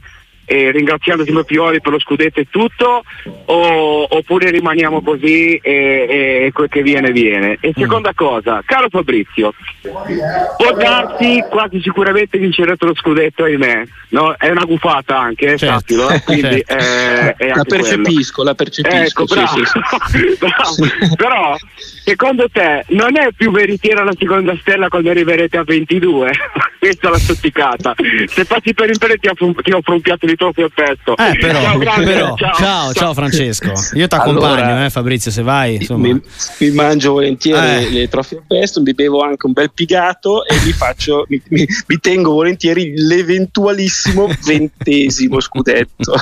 eh, 0.50 0.72
ringraziando 0.72 1.26
Timo 1.26 1.44
Pioli 1.44 1.82
per 1.82 1.92
lo 1.92 2.00
scudetto 2.00 2.40
e 2.40 2.48
tutto 2.50 3.04
o, 3.46 4.08
oppure 4.10 4.50
rimaniamo 4.50 5.02
così 5.02 5.58
e, 5.58 6.46
e, 6.46 6.52
quel 6.54 6.70
che 6.70 6.82
viene 6.82 7.12
viene 7.12 7.58
e 7.60 7.74
seconda 7.76 8.14
cosa 8.16 8.64
caro 8.66 8.88
Fabrizio 8.90 9.54
può 9.82 10.72
darsi 10.74 11.44
quasi 11.50 11.82
sicuramente 11.82 12.38
vincerete 12.38 12.86
lo 12.86 12.96
scudetto 12.96 13.44
ahimè 13.44 13.84
no? 14.10 14.36
è 14.38 14.50
una 14.50 14.64
gufata 14.64 15.20
anche 15.20 15.54
eh, 15.54 15.58
certo. 15.58 15.66
sappilo 15.80 16.10
eh? 16.10 16.22
quindi 16.24 16.64
certo. 16.66 16.74
eh, 16.74 17.36
è 17.36 17.54
la 17.54 17.64
percepisco 17.66 18.34
quello. 18.36 18.50
la 18.50 18.56
percepisco 18.56 19.04
ecco, 19.04 19.26
bravo. 19.26 19.48
Sì, 19.48 19.66
sì, 19.66 19.80
sì. 20.32 20.38
bravo. 20.40 21.16
però 21.18 21.56
secondo 22.06 22.48
te 22.50 22.86
non 22.90 23.18
è 23.18 23.28
più 23.36 23.52
veritiera 23.52 24.06
la 24.06 24.14
seconda 24.18 24.56
stella 24.62 24.88
quando 24.88 25.10
arriverete 25.10 25.58
a 25.58 25.64
22 25.64 26.32
questa 26.80 27.08
è 27.10 27.12
la 27.12 27.20
stoccicata 27.20 27.96
se 28.28 28.46
passi 28.46 28.74
per 28.74 28.90
impero 28.90 29.14
ti, 29.16 29.30
ti 29.62 29.72
offro 29.72 29.94
un 29.94 30.02
piatto 30.02 30.26
di 30.26 30.37
trofeo 30.38 30.66
al 30.66 30.72
petto 30.74 31.18
eh, 31.18 31.38
però, 31.40 31.62
ciao, 31.62 32.04
però. 32.04 32.36
Ciao. 32.36 32.54
Ciao, 32.54 32.94
ciao, 32.94 33.14
Francesco 33.14 33.72
io 33.94 34.08
ti 34.08 34.16
accompagno 34.16 34.54
allora, 34.54 34.86
eh, 34.86 34.90
Fabrizio 34.90 35.32
se 35.32 35.42
vai 35.42 35.86
mi, 35.90 36.22
mi, 36.60 36.72
mangio 36.72 37.14
volentieri 37.14 37.86
eh. 37.86 37.90
le 37.90 38.08
trofee 38.08 38.40
al 38.40 38.44
pesto 38.48 38.82
mi 38.82 38.94
bevo 38.94 39.22
anche 39.22 39.46
un 39.46 39.54
bel 39.54 39.72
pigato 39.74 40.46
e 40.46 40.56
mi 40.64 40.72
faccio 40.72 41.26
mi, 41.28 41.42
mi, 41.50 41.66
mi 41.88 42.00
tengo 42.00 42.32
volentieri 42.32 42.94
l'eventualissimo 42.96 44.30
ventesimo 44.46 45.40
scudetto 45.40 46.14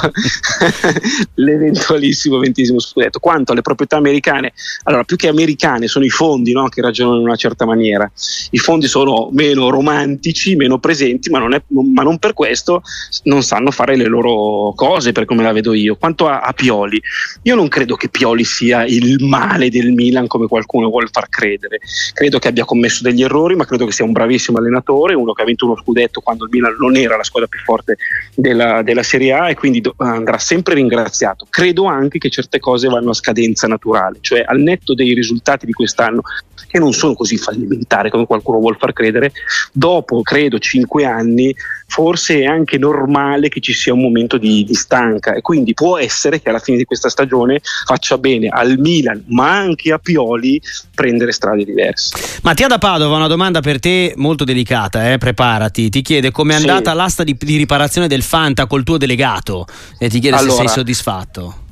l'eventualissimo 1.35 2.39
ventesimo 2.39 2.79
scudetto 2.79 3.19
quanto 3.19 3.51
alle 3.51 3.61
proprietà 3.61 3.97
americane 3.97 4.53
allora 4.83 5.03
più 5.03 5.15
che 5.15 5.27
americane 5.27 5.43
americane, 5.45 5.87
sono 5.87 6.05
i 6.05 6.09
fondi 6.09 6.51
no? 6.51 6.67
che 6.67 6.81
ragionano 6.81 7.17
in 7.17 7.23
una 7.23 7.35
certa 7.35 7.65
maniera. 7.65 8.09
I 8.51 8.57
fondi 8.57 8.87
sono 8.87 9.29
meno 9.31 9.69
romantici, 9.69 10.55
meno 10.55 10.79
presenti, 10.79 11.29
ma 11.29 11.39
non, 11.39 11.53
è, 11.53 11.61
ma 11.67 12.03
non 12.03 12.17
per 12.17 12.33
questo 12.33 12.81
non 13.23 13.43
sanno 13.43 13.71
fare 13.71 13.95
le 13.95 14.04
loro 14.07 14.73
cose, 14.75 15.11
per 15.11 15.25
come 15.25 15.43
la 15.43 15.51
vedo 15.51 15.73
io. 15.73 15.95
Quanto 15.95 16.27
a, 16.27 16.41
a, 16.41 16.53
Pioli, 16.53 17.01
io 17.43 17.55
non 17.55 17.67
credo 17.67 17.95
che 17.95 18.09
Pioli 18.09 18.43
sia 18.43 18.85
il 18.85 19.23
male 19.23 19.69
del 19.69 19.91
Milan 19.91 20.27
come 20.27 20.47
qualcuno 20.47 20.89
vuole 20.89 21.07
far 21.11 21.29
credere. 21.29 21.79
Credo 22.13 22.39
che 22.39 22.47
abbia 22.47 22.65
commesso 22.65 23.03
degli 23.03 23.23
errori, 23.23 23.55
ma 23.55 23.65
credo 23.65 23.85
che 23.85 23.91
sia 23.91 24.05
un 24.05 24.11
bravissimo 24.11 24.57
allenatore, 24.57 25.13
uno 25.13 25.33
che 25.33 25.41
ha 25.41 25.45
vinto 25.45 25.65
uno 25.65 25.77
scudetto 25.77 26.21
quando 26.21 26.45
il 26.45 26.49
Milan 26.51 26.75
non 26.79 26.95
era 26.95 27.17
la 27.17 27.23
squadra 27.23 27.49
più 27.49 27.59
forte 27.59 27.97
della, 28.33 28.81
della 28.81 29.03
Serie 29.03 29.33
A 29.33 29.49
e 29.49 29.55
quindi 29.55 29.81
do, 29.81 29.93
andrà 29.97 30.37
sempre 30.37 30.75
ringraziato. 30.75 31.47
Credo 31.49 31.85
anche 31.85 32.17
che 32.17 32.29
certe 32.29 32.59
cose 32.59 32.87
vanno 32.87 33.11
a 33.11 33.13
scadenza 33.13 33.67
naturale, 33.67 34.17
cioè 34.21 34.43
al 34.45 34.59
netto 34.59 34.93
dei 34.93 35.13
risultati 35.13 35.65
di 35.65 35.73
quest'anno 35.73 36.21
che 36.67 36.79
non 36.79 36.93
sono 36.93 37.13
così 37.13 37.37
fallimentari 37.37 38.09
come 38.09 38.25
qualcuno 38.25 38.59
vuol 38.59 38.77
far 38.77 38.93
credere, 38.93 39.31
dopo 39.71 40.21
credo 40.21 40.59
cinque 40.59 41.05
anni 41.05 41.55
forse 41.87 42.41
è 42.41 42.45
anche 42.45 42.77
normale 42.77 43.49
che 43.49 43.59
ci 43.59 43.73
sia 43.73 43.93
un 43.95 44.01
momento 44.01 44.37
di, 44.37 44.63
di, 44.63 44.73
stanca 44.73 45.33
e 45.33 45.41
quindi 45.41 45.73
può 45.73 45.97
essere 45.97 46.41
che 46.41 46.49
alla 46.49 46.59
fine 46.59 46.77
di 46.77 46.85
questa 46.85 47.09
stagione 47.09 47.61
faccia 47.85 48.17
bene 48.17 48.47
al 48.47 48.77
Milan 48.77 49.23
ma 49.27 49.57
anche 49.57 49.91
a 49.91 49.97
Pioli 49.97 50.61
prendere 50.93 51.31
strade 51.31 51.63
diverse. 51.63 52.15
Mattia 52.43 52.67
da 52.67 52.77
Padova 52.77 53.15
una 53.15 53.27
domanda 53.27 53.61
per 53.61 53.79
te 53.79 54.13
molto 54.17 54.43
delicata, 54.43 55.11
eh? 55.11 55.17
preparati, 55.17 55.89
ti 55.89 56.01
chiede 56.01 56.31
come 56.31 56.53
è 56.53 56.57
andata 56.57 56.91
sì. 56.91 56.97
l'asta 56.97 57.23
di, 57.23 57.35
di, 57.39 57.57
riparazione 57.57 58.07
del 58.07 58.21
Fanta 58.21 58.67
col 58.67 58.83
tuo 58.83 58.97
delegato 58.97 59.65
e 59.97 60.09
ti 60.09 60.19
chiede 60.19 60.37
allora, 60.37 60.51
se 60.53 60.57
sei 60.59 60.67
soddisfatto 60.69 61.63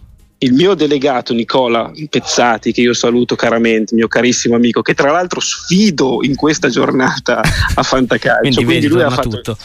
il 0.44 0.54
mio 0.54 0.74
delegato 0.76 1.34
Nicola 1.34 1.92
Pezzati, 2.10 2.72
che 2.72 2.82
io 2.82 2.94
saluto 2.94 3.36
caramente, 3.36 3.96
mio 3.96 4.08
carissimo 4.08 4.56
amico, 4.56 4.82
che 4.82 4.94
tra 4.94 5.12
l'altro 5.12 5.40
sfido 5.40 6.20
in 6.22 6.36
questa 6.36 6.70
giornata 6.70 7.42
a 7.76 7.84
Fantacalcio. 7.84 8.42
quindi, 8.42 8.66
quindi 8.66 8.88
lui 8.88 9.02
ha 9.02 9.10
fatto 9.10 9.30
tutto. 9.30 9.58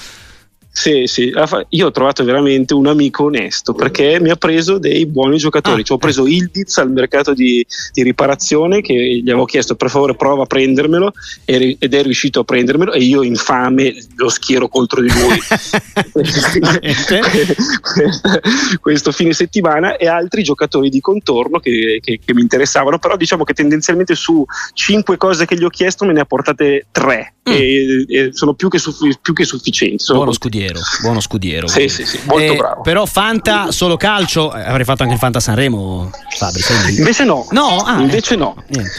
Sì, 0.79 1.09
sì, 1.09 1.33
io 1.71 1.87
ho 1.87 1.91
trovato 1.91 2.23
veramente 2.23 2.73
un 2.73 2.87
amico 2.87 3.25
onesto 3.25 3.75
perché 3.75 4.21
mi 4.21 4.31
ha 4.31 4.37
preso 4.37 4.79
dei 4.79 5.07
buoni 5.07 5.37
giocatori. 5.37 5.81
Ah, 5.81 5.85
cioè, 5.85 5.97
ho 5.97 6.01
preso 6.01 6.25
eh. 6.25 6.31
Ildiz 6.31 6.79
al 6.79 6.93
mercato 6.93 7.35
di, 7.35 7.67
di, 7.93 8.05
riparazione 8.05 8.81
che 8.81 8.95
gli 8.95 9.29
avevo 9.29 9.45
chiesto 9.45 9.75
per 9.75 9.91
favore 9.91 10.15
prova 10.15 10.45
a 10.45 10.47
prendermelo 10.47 11.13
ed 11.45 11.79
è 11.81 12.03
riuscito 12.05 12.39
a 12.39 12.45
prendermelo 12.45 12.93
e 12.93 13.01
io 13.01 13.25
infame 13.25 13.93
lo 14.15 14.29
schiero 14.29 14.69
contro 14.69 15.03
di 15.03 15.09
lui 15.09 15.37
questo 18.81 19.11
fine 19.11 19.33
settimana 19.33 19.97
e 19.97 20.07
altri 20.07 20.45
giocatori 20.45 20.91
di 20.91 21.01
contorno 21.01 21.59
che, 21.59 21.99
che, 22.01 22.21
che, 22.25 22.35
mi 22.35 22.43
interessavano, 22.43 23.01
però 23.01 23.17
diciamo 23.17 23.43
che 23.43 23.53
tendenzialmente 23.53 24.15
su 24.15 24.45
cinque 24.75 25.17
cose 25.17 25.45
che 25.45 25.57
gli 25.57 25.65
ho 25.65 25.71
chiesto 25.71 26.05
me 26.05 26.13
ne 26.13 26.21
ha 26.21 26.25
portate 26.25 26.87
tre 26.93 27.35
mm. 27.49 27.53
e, 27.53 28.05
e, 28.09 28.29
sono 28.33 28.55
più 28.55 28.69
che, 28.69 28.79
suffi- 28.79 29.19
più 29.21 29.33
che 29.33 29.45
sufficienti. 29.45 29.99
Sono 29.99 30.19
Buono 30.19 30.33
scudiero 30.33 30.68
scudiero, 30.69 30.81
buono 31.01 31.21
scudiero. 31.21 31.69
Sì, 31.69 31.89
sì, 31.89 32.05
sì, 32.05 32.21
molto 32.25 32.53
eh, 32.53 32.57
bravo. 32.57 32.83
Però 32.83 33.07
Fanta 33.07 33.71
solo 33.71 33.97
calcio, 33.97 34.55
eh, 34.55 34.61
avrei 34.63 34.85
fatto 34.85 35.03
anche 35.03 35.15
il 35.15 35.21
Fanta 35.21 35.41
Sanremo, 35.41 36.11
Fabri. 36.37 36.63
Invece 36.97 37.25
no. 37.25 37.47
No, 37.51 37.79
ah, 37.79 38.01
invece 38.01 38.35
ecco. 38.35 38.43
no. 38.43 38.65
Niente. 38.69 38.91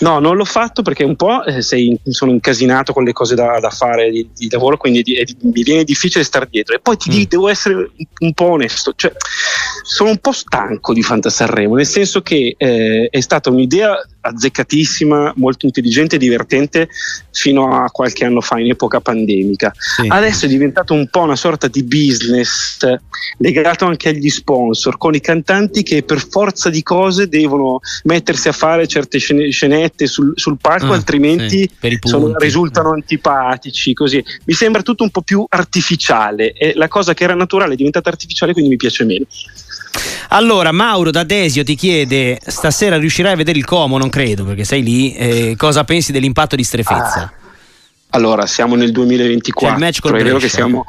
No, 0.00 0.18
non 0.18 0.36
l'ho 0.36 0.44
fatto 0.44 0.82
perché 0.82 1.04
un 1.04 1.16
po' 1.16 1.44
eh, 1.44 1.62
sei, 1.62 1.98
sono 2.04 2.30
incasinato 2.30 2.92
con 2.92 3.04
le 3.04 3.12
cose 3.12 3.34
da, 3.34 3.58
da 3.60 3.70
fare 3.70 4.10
di, 4.10 4.28
di, 4.34 4.48
lavoro, 4.50 4.76
quindi 4.76 5.02
di, 5.02 5.36
mi 5.42 5.62
viene 5.62 5.84
difficile 5.84 6.24
stare 6.24 6.48
dietro. 6.50 6.74
E 6.74 6.80
poi 6.80 6.96
ti 6.96 7.10
mm. 7.10 7.22
devo 7.28 7.48
essere 7.48 7.90
un 8.20 8.32
po' 8.34 8.50
onesto, 8.50 8.92
cioè 8.94 9.12
sono 9.82 10.10
un 10.10 10.18
po' 10.18 10.32
stanco 10.32 10.92
di 10.92 11.02
Fanta 11.02 11.30
Sanremo, 11.30 11.74
nel 11.76 11.86
senso 11.86 12.22
che 12.22 12.54
eh, 12.56 13.08
è 13.10 13.20
stata 13.20 13.50
un'idea 13.50 13.96
azzeccatissima, 14.26 15.32
molto 15.36 15.66
intelligente 15.66 16.16
e 16.16 16.18
divertente 16.18 16.88
fino 17.32 17.82
a 17.82 17.90
qualche 17.90 18.24
anno 18.24 18.40
fa 18.40 18.58
in 18.58 18.70
epoca 18.70 19.00
pandemica. 19.00 19.72
Sì. 19.76 20.06
Adesso 20.08 20.46
è 20.46 20.48
diventato 20.48 20.94
un 20.94 21.08
po' 21.08 21.20
una 21.20 21.36
sorta 21.36 21.68
di 21.68 21.82
business 21.82 22.78
legato 23.38 23.84
anche 23.84 24.08
agli 24.08 24.30
sponsor, 24.30 24.96
con 24.96 25.14
i 25.14 25.20
cantanti 25.20 25.82
che 25.82 26.02
per 26.02 26.26
forza 26.26 26.70
di 26.70 26.82
cose 26.82 27.28
devono 27.28 27.80
mettersi 28.04 28.48
a 28.48 28.52
fare 28.52 28.86
certe 28.86 29.18
scene, 29.18 29.50
scenette 29.50 30.06
sul, 30.06 30.32
sul 30.36 30.58
palco, 30.60 30.92
ah, 30.92 30.94
altrimenti 30.94 31.70
sì, 31.80 31.98
sono, 32.00 32.36
risultano 32.36 32.92
antipatici. 32.92 33.92
Così. 33.92 34.22
Mi 34.44 34.54
sembra 34.54 34.82
tutto 34.82 35.02
un 35.02 35.10
po' 35.10 35.22
più 35.22 35.44
artificiale 35.48 36.52
e 36.52 36.72
la 36.74 36.88
cosa 36.88 37.14
che 37.14 37.24
era 37.24 37.34
naturale 37.34 37.74
è 37.74 37.76
diventata 37.76 38.08
artificiale, 38.08 38.52
quindi 38.52 38.70
mi 38.70 38.76
piace 38.76 39.04
meno. 39.04 39.24
Allora, 40.28 40.72
Mauro 40.72 41.10
da 41.10 41.24
Desio 41.24 41.64
ti 41.64 41.74
chiede: 41.74 42.38
stasera 42.44 42.98
riuscirai 42.98 43.32
a 43.32 43.36
vedere 43.36 43.58
il 43.58 43.64
Como? 43.64 43.98
Non 43.98 44.08
credo, 44.08 44.44
perché 44.44 44.64
sei 44.64 44.82
lì. 44.82 45.14
Eh, 45.14 45.54
cosa 45.56 45.84
pensi 45.84 46.12
dell'impatto 46.12 46.56
di 46.56 46.64
Strefezza? 46.64 47.20
Ah, 47.20 47.32
allora, 48.10 48.46
siamo 48.46 48.74
nel 48.74 48.92
2024. 48.92 49.68
Cioè, 49.68 49.78
il 49.78 49.84
match 49.84 50.00
col 50.00 50.18
è 50.18 50.22
vero 50.22 50.38
che 50.38 50.48
siamo 50.48 50.84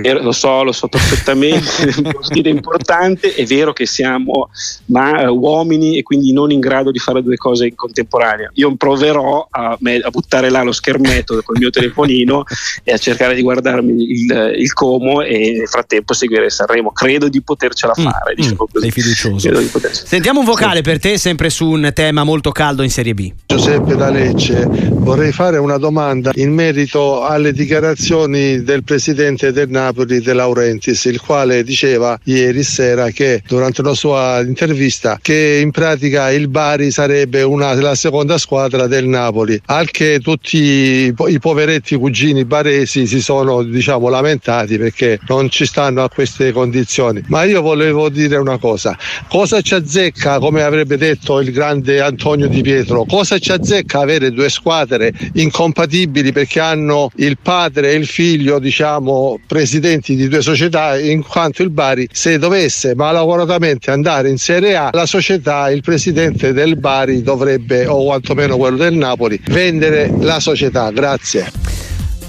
vero, 0.00 0.22
lo 0.22 0.32
so, 0.32 0.62
lo 0.62 0.72
so 0.72 0.88
perfettamente, 0.88 1.88
è 1.88 1.94
uno 1.98 2.22
stile 2.22 2.50
importante, 2.50 3.34
è 3.34 3.44
vero 3.44 3.72
che 3.72 3.86
siamo 3.86 4.50
ma, 4.86 5.28
uh, 5.30 5.36
uomini 5.36 5.98
e 5.98 6.02
quindi 6.02 6.32
non 6.32 6.50
in 6.50 6.60
grado 6.60 6.90
di 6.90 6.98
fare 6.98 7.22
due 7.22 7.36
cose 7.36 7.66
in 7.66 7.74
contemporanea. 7.74 8.50
Io 8.54 8.74
proverò 8.76 9.46
a, 9.50 9.78
a 9.78 10.10
buttare 10.10 10.50
là 10.50 10.62
lo 10.62 10.72
schermetto 10.72 11.40
col 11.42 11.56
mio 11.58 11.70
telefonino 11.70 12.44
e 12.82 12.92
a 12.92 12.98
cercare 12.98 13.34
di 13.34 13.42
guardarmi 13.42 13.92
il, 13.92 14.54
il, 14.58 14.72
Como 14.72 15.22
e 15.22 15.54
nel 15.58 15.68
frattempo 15.68 16.12
seguire 16.12 16.50
Sanremo. 16.50 16.92
Credo 16.92 17.28
di 17.28 17.42
potercela 17.42 17.94
mm, 17.98 18.02
fare. 18.02 18.32
Mm, 18.32 18.36
diciamo 18.36 18.68
mm, 18.76 18.80
sei 18.80 18.90
fiducioso. 18.90 19.50
Di 19.50 19.70
Sentiamo 19.92 20.40
un 20.40 20.44
vocale 20.44 20.76
sì. 20.76 20.82
per 20.82 20.98
te, 20.98 21.18
sempre 21.18 21.50
su 21.50 21.70
un 21.70 21.90
tema 21.94 22.24
molto 22.24 22.52
caldo 22.52 22.82
in 22.82 22.90
Serie 22.90 23.14
B. 23.14 23.32
Giuseppe 23.46 23.96
da 23.96 24.10
Lecce, 24.10 24.66
vorrei 24.90 25.32
fare 25.32 25.58
una 25.58 25.78
domanda 25.78 26.32
in 26.34 26.52
merito 26.52 27.24
alle 27.24 27.52
dichiarazioni 27.52 28.62
del 28.62 28.82
presidente 28.84 29.52
del 29.52 29.68
Napoli, 29.68 29.85
De 29.92 30.32
Laurentiis, 30.32 31.04
il 31.04 31.20
quale 31.20 31.62
diceva 31.62 32.18
ieri 32.24 32.62
sera 32.62 33.10
che 33.10 33.42
durante 33.46 33.82
la 33.82 33.94
sua 33.94 34.40
intervista 34.40 35.18
che 35.20 35.60
in 35.62 35.70
pratica 35.70 36.30
il 36.30 36.48
Bari 36.48 36.90
sarebbe 36.90 37.42
una, 37.42 37.74
la 37.74 37.94
seconda 37.94 38.38
squadra 38.38 38.86
del 38.86 39.06
Napoli, 39.06 39.60
al 39.66 39.90
che 39.90 40.20
tutti 40.20 40.56
i, 40.58 41.14
i 41.28 41.38
poveretti 41.38 41.96
cugini 41.96 42.44
baresi 42.44 43.06
si 43.06 43.20
sono 43.20 43.62
diciamo 43.62 44.08
lamentati 44.08 44.78
perché 44.78 45.18
non 45.28 45.48
ci 45.50 45.66
stanno 45.66 46.02
a 46.02 46.08
queste 46.08 46.52
condizioni. 46.52 47.22
Ma 47.28 47.44
io 47.44 47.60
volevo 47.62 48.08
dire 48.08 48.36
una 48.36 48.58
cosa, 48.58 48.96
cosa 49.28 49.60
ci 49.60 49.74
azzecca, 49.74 50.38
come 50.38 50.62
avrebbe 50.62 50.96
detto 50.96 51.40
il 51.40 51.52
grande 51.52 52.00
Antonio 52.00 52.48
Di 52.48 52.62
Pietro, 52.62 53.04
cosa 53.04 53.38
ci 53.38 53.52
azzecca 53.52 54.00
avere 54.00 54.32
due 54.32 54.48
squadre 54.48 55.12
incompatibili 55.34 56.32
perché 56.32 56.60
hanno 56.60 57.10
il 57.16 57.38
padre 57.40 57.92
e 57.92 57.94
il 57.94 58.06
figlio 58.06 58.58
diciamo 58.58 59.40
presidenti 59.66 60.14
di 60.14 60.28
due 60.28 60.42
società 60.42 60.96
in 60.96 61.24
quanto 61.24 61.64
il 61.64 61.70
Bari 61.70 62.08
se 62.12 62.38
dovesse 62.38 62.94
malauguratamente 62.94 63.90
andare 63.90 64.30
in 64.30 64.38
Serie 64.38 64.76
A 64.76 64.90
la 64.92 65.06
società, 65.06 65.68
il 65.70 65.82
presidente 65.82 66.52
del 66.52 66.76
Bari 66.76 67.20
dovrebbe 67.20 67.84
o 67.84 68.04
quantomeno 68.04 68.56
quello 68.56 68.76
del 68.76 68.94
Napoli 68.94 69.40
vendere 69.46 70.08
la 70.20 70.38
società. 70.38 70.92
Grazie. 70.92 71.50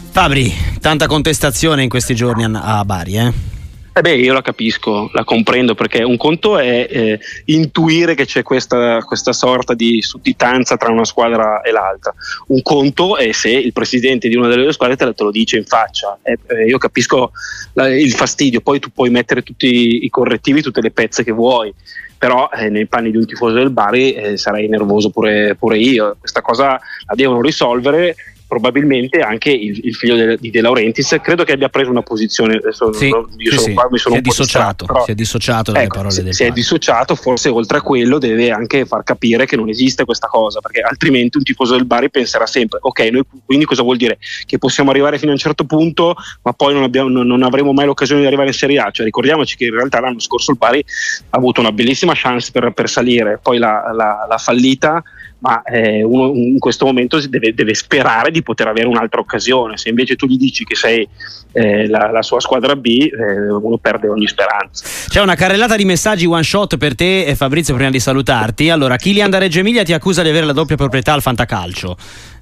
Fabri, 0.09 0.51
tanta 0.81 1.05
contestazione 1.05 1.83
in 1.83 1.89
questi 1.89 2.15
giorni 2.15 2.43
a 2.43 2.83
Bari, 2.83 3.17
eh? 3.17 3.56
Eh 3.97 4.01
beh, 4.01 4.13
io 4.13 4.31
la 4.31 4.43
capisco, 4.43 5.09
la 5.11 5.23
comprendo 5.23 5.73
perché 5.73 6.03
un 6.03 6.17
conto 6.17 6.59
è 6.59 6.87
eh, 6.87 7.19
intuire 7.45 8.13
che 8.13 8.25
c'è 8.25 8.43
questa, 8.43 9.01
questa, 9.01 9.33
sorta 9.33 9.73
di 9.73 10.03
sudditanza 10.03 10.77
tra 10.77 10.91
una 10.91 11.03
squadra 11.03 11.61
e 11.61 11.71
l'altra, 11.71 12.13
un 12.49 12.61
conto 12.61 13.17
è 13.17 13.31
se 13.31 13.49
il 13.49 13.73
presidente 13.73 14.27
di 14.27 14.35
una 14.35 14.49
delle 14.49 14.61
due 14.61 14.71
squadre 14.71 14.97
te, 14.97 15.11
te 15.15 15.23
lo 15.23 15.31
dice 15.31 15.57
in 15.57 15.65
faccia. 15.65 16.15
Eh, 16.21 16.37
eh, 16.45 16.65
io 16.67 16.77
capisco 16.77 17.31
la, 17.73 17.89
il 17.89 18.11
fastidio, 18.11 18.61
poi 18.61 18.77
tu 18.77 18.91
puoi 18.91 19.09
mettere 19.09 19.41
tutti 19.41 20.05
i 20.05 20.09
correttivi, 20.11 20.61
tutte 20.61 20.81
le 20.81 20.91
pezze 20.91 21.23
che 21.23 21.31
vuoi, 21.31 21.73
però 22.19 22.51
eh, 22.53 22.69
nei 22.69 22.85
panni 22.85 23.09
di 23.09 23.17
un 23.17 23.25
tifoso 23.25 23.55
del 23.55 23.71
Bari 23.71 24.13
eh, 24.13 24.37
sarei 24.37 24.67
nervoso 24.67 25.09
pure, 25.09 25.55
pure 25.55 25.79
io. 25.79 26.17
Questa 26.19 26.43
cosa 26.43 26.79
la 27.07 27.15
devono 27.15 27.41
risolvere 27.41 28.15
probabilmente 28.47 29.19
anche 29.19 29.51
il, 29.51 29.79
il 29.83 29.95
figlio 29.95 30.15
de, 30.15 30.37
di 30.37 30.49
De 30.49 30.61
Laurentiis. 30.61 31.17
Credo 31.21 31.43
che 31.43 31.51
abbia 31.51 31.69
preso 31.69 31.89
una 31.89 32.01
posizione 32.01 32.55
adesso 32.55 32.93
sì, 32.93 33.07
io 33.07 33.27
sì, 33.37 33.49
sono 33.49 33.61
sì. 33.61 33.73
qua 33.73 33.87
mi 33.91 33.97
sono 33.97 34.15
si, 34.15 34.21
è 34.21 34.23
dissociato, 34.23 34.85
però, 34.85 35.03
si 35.03 35.11
è 35.11 35.15
dissociato 35.15 35.71
dalle 35.71 35.85
ecco, 35.85 35.95
parole 35.95 36.13
se, 36.13 36.23
del 36.23 36.33
si 36.33 36.43
è 36.43 36.51
dissociato 36.51 37.15
forse 37.15 37.49
oltre 37.49 37.77
a 37.77 37.81
quello 37.81 38.17
deve 38.17 38.51
anche 38.51 38.85
far 38.85 39.03
capire 39.03 39.45
che 39.45 39.55
non 39.55 39.69
esiste 39.69 40.05
questa 40.05 40.27
cosa 40.27 40.59
perché 40.61 40.81
altrimenti 40.81 41.37
un 41.37 41.43
tifoso 41.43 41.75
del 41.75 41.85
Bari 41.85 42.09
penserà 42.09 42.45
sempre 42.45 42.79
ok 42.81 42.99
noi 43.11 43.23
quindi 43.45 43.65
cosa 43.65 43.83
vuol 43.83 43.97
dire? 43.97 44.17
Che 44.45 44.57
possiamo 44.57 44.91
arrivare 44.91 45.17
fino 45.17 45.31
a 45.31 45.33
un 45.33 45.39
certo 45.39 45.65
punto 45.65 46.15
ma 46.43 46.53
poi 46.53 46.73
non, 46.73 46.83
abbiamo, 46.83 47.09
non, 47.09 47.27
non 47.27 47.43
avremo 47.43 47.73
mai 47.73 47.85
l'occasione 47.85 48.21
di 48.21 48.27
arrivare 48.27 48.47
in 48.47 48.53
Serie 48.53 48.79
A. 48.79 48.91
Cioè 48.91 49.05
ricordiamoci 49.05 49.55
che 49.55 49.65
in 49.65 49.73
realtà 49.73 49.99
l'anno 49.99 50.19
scorso 50.19 50.51
il 50.51 50.57
Bari 50.57 50.83
ha 51.29 51.37
avuto 51.37 51.59
una 51.59 51.71
bellissima 51.71 52.13
chance 52.15 52.51
per, 52.51 52.71
per 52.71 52.89
salire 52.89 53.39
poi 53.41 53.57
l'ha 53.57 54.35
fallita 54.37 55.03
ma 55.39 55.61
eh, 55.61 56.03
uno 56.03 56.33
in 56.33 56.57
questo 56.57 56.85
momento 56.85 57.19
deve, 57.27 57.53
deve, 57.53 57.73
sperare 57.73 58.31
di 58.31 58.41
poter 58.41 58.67
avere 58.67 58.87
un'altra 58.87 59.19
occasione. 59.19 59.77
Se 59.77 59.89
invece 59.89 60.15
tu 60.15 60.25
gli 60.25 60.37
dici 60.37 60.63
che 60.63 60.75
sei 60.75 61.07
eh, 61.51 61.87
la, 61.87 62.09
la, 62.11 62.21
sua 62.21 62.39
squadra 62.39 62.75
B, 62.75 62.85
eh, 62.85 63.51
uno 63.51 63.77
perde 63.77 64.07
ogni 64.07 64.27
speranza. 64.27 64.85
C'è 65.07 65.21
una 65.21 65.35
carrellata 65.35 65.75
di 65.75 65.85
messaggi 65.85 66.25
one 66.25 66.43
shot 66.43 66.77
per 66.77 66.95
te 66.95 67.25
e 67.25 67.35
Fabrizio 67.35 67.75
prima 67.75 67.91
di 67.91 67.99
salutarti. 67.99 68.69
Allora, 68.69 68.95
Kilian 68.95 69.29
da 69.29 69.37
Reggio 69.37 69.59
Emilia 69.59 69.83
ti 69.83 69.93
accusa 69.93 70.23
di 70.23 70.29
avere 70.29 70.45
la 70.45 70.53
doppia 70.53 70.75
proprietà 70.75 71.13
al 71.13 71.21
fantacalcio. 71.21 71.97